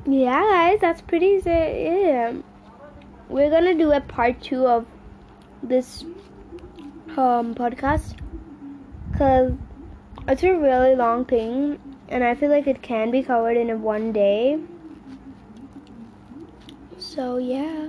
yeah, 0.06 0.40
guys, 0.40 0.78
that's 0.80 1.00
pretty. 1.00 1.40
Yeah, 1.44 2.34
we're 3.28 3.50
gonna 3.50 3.74
do 3.74 3.92
a 3.92 4.00
part 4.00 4.40
two 4.40 4.66
of 4.66 4.86
this 5.62 6.04
um, 7.16 7.54
podcast 7.54 8.16
because 9.10 9.52
it's 10.28 10.42
a 10.42 10.52
really 10.52 10.94
long 10.94 11.24
thing 11.24 11.78
and 12.08 12.22
I 12.22 12.34
feel 12.34 12.50
like 12.50 12.66
it 12.66 12.82
can 12.82 13.10
be 13.10 13.22
covered 13.22 13.56
in 13.56 13.82
one 13.82 14.12
day. 14.12 14.60
So, 16.98 17.38
yeah. 17.38 17.88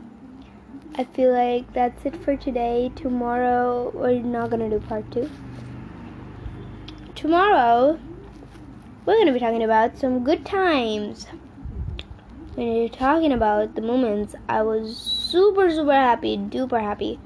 I 0.96 1.04
feel 1.04 1.32
like 1.34 1.74
that's 1.74 2.06
it 2.06 2.16
for 2.24 2.38
today. 2.38 2.92
Tomorrow, 2.96 3.92
we're 3.94 4.22
not 4.22 4.50
gonna 4.50 4.70
do 4.70 4.80
part 4.80 5.12
two. 5.12 5.30
Tomorrow, 7.24 7.98
we're 9.06 9.18
gonna 9.18 9.32
be 9.32 9.40
talking 9.40 9.64
about 9.64 9.98
some 9.98 10.26
good 10.26 10.46
times. 10.46 11.26
We're 12.58 12.90
talking 12.90 13.32
about 13.32 13.76
the 13.76 13.82
moments 13.82 14.36
I 14.50 14.62
was 14.64 14.98
super, 14.98 15.72
super 15.72 15.94
happy, 15.94 16.38
duper 16.38 16.82
happy 16.82 17.18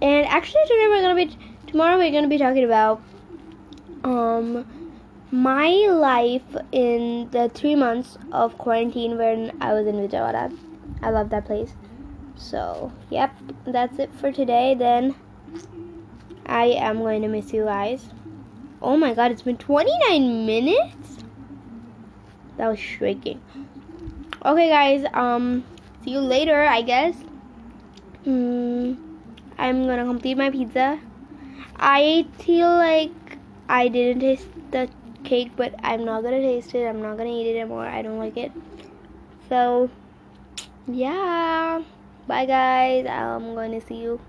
and 0.00 0.26
actually 0.26 0.62
today 0.62 0.86
we're 0.88 1.02
gonna 1.02 1.26
be 1.26 1.36
tomorrow 1.66 1.98
we're 1.98 2.12
gonna 2.12 2.28
be 2.28 2.38
talking 2.38 2.62
about 2.62 3.02
um 4.04 4.64
my 5.32 5.68
life 5.90 6.56
in 6.70 7.28
the 7.32 7.48
three 7.52 7.74
months 7.74 8.16
of 8.30 8.56
quarantine 8.58 9.18
when 9.18 9.56
I 9.60 9.72
was 9.72 9.88
in 9.88 9.96
Vijayawada. 9.96 10.56
I 11.02 11.10
love 11.10 11.30
that 11.30 11.46
place. 11.46 11.74
So 12.36 12.92
yep, 13.10 13.34
that's 13.66 13.98
it 13.98 14.14
for 14.14 14.30
today. 14.30 14.76
Then 14.78 15.16
I 16.46 16.66
am 16.66 16.98
going 16.98 17.22
to 17.22 17.28
miss 17.28 17.52
you 17.52 17.64
guys. 17.64 18.06
Oh 18.82 18.96
my 18.96 19.14
god, 19.14 19.30
it's 19.32 19.42
been 19.42 19.56
29 19.56 20.46
minutes. 20.46 21.24
That 22.56 22.68
was 22.68 22.78
shaking. 22.78 23.40
Okay, 24.44 24.68
guys. 24.68 25.04
Um, 25.12 25.64
see 26.04 26.10
you 26.10 26.20
later. 26.20 26.62
I 26.62 26.82
guess. 26.82 27.16
Hmm. 28.24 28.94
I'm 29.58 29.86
gonna 29.86 30.04
complete 30.04 30.36
my 30.36 30.50
pizza. 30.50 31.00
I 31.76 32.26
feel 32.38 32.68
like 32.68 33.38
I 33.68 33.88
didn't 33.88 34.20
taste 34.20 34.48
the 34.70 34.88
cake, 35.24 35.52
but 35.56 35.74
I'm 35.82 36.04
not 36.04 36.22
gonna 36.22 36.40
taste 36.40 36.74
it. 36.74 36.86
I'm 36.86 37.00
not 37.00 37.16
gonna 37.16 37.30
eat 37.30 37.48
it 37.48 37.58
anymore. 37.58 37.86
I 37.86 38.02
don't 38.02 38.18
like 38.18 38.36
it. 38.36 38.52
So, 39.48 39.90
yeah. 40.86 41.82
Bye, 42.26 42.46
guys. 42.46 43.06
I'm 43.06 43.54
to 43.54 43.80
see 43.86 43.96
you 43.96 44.20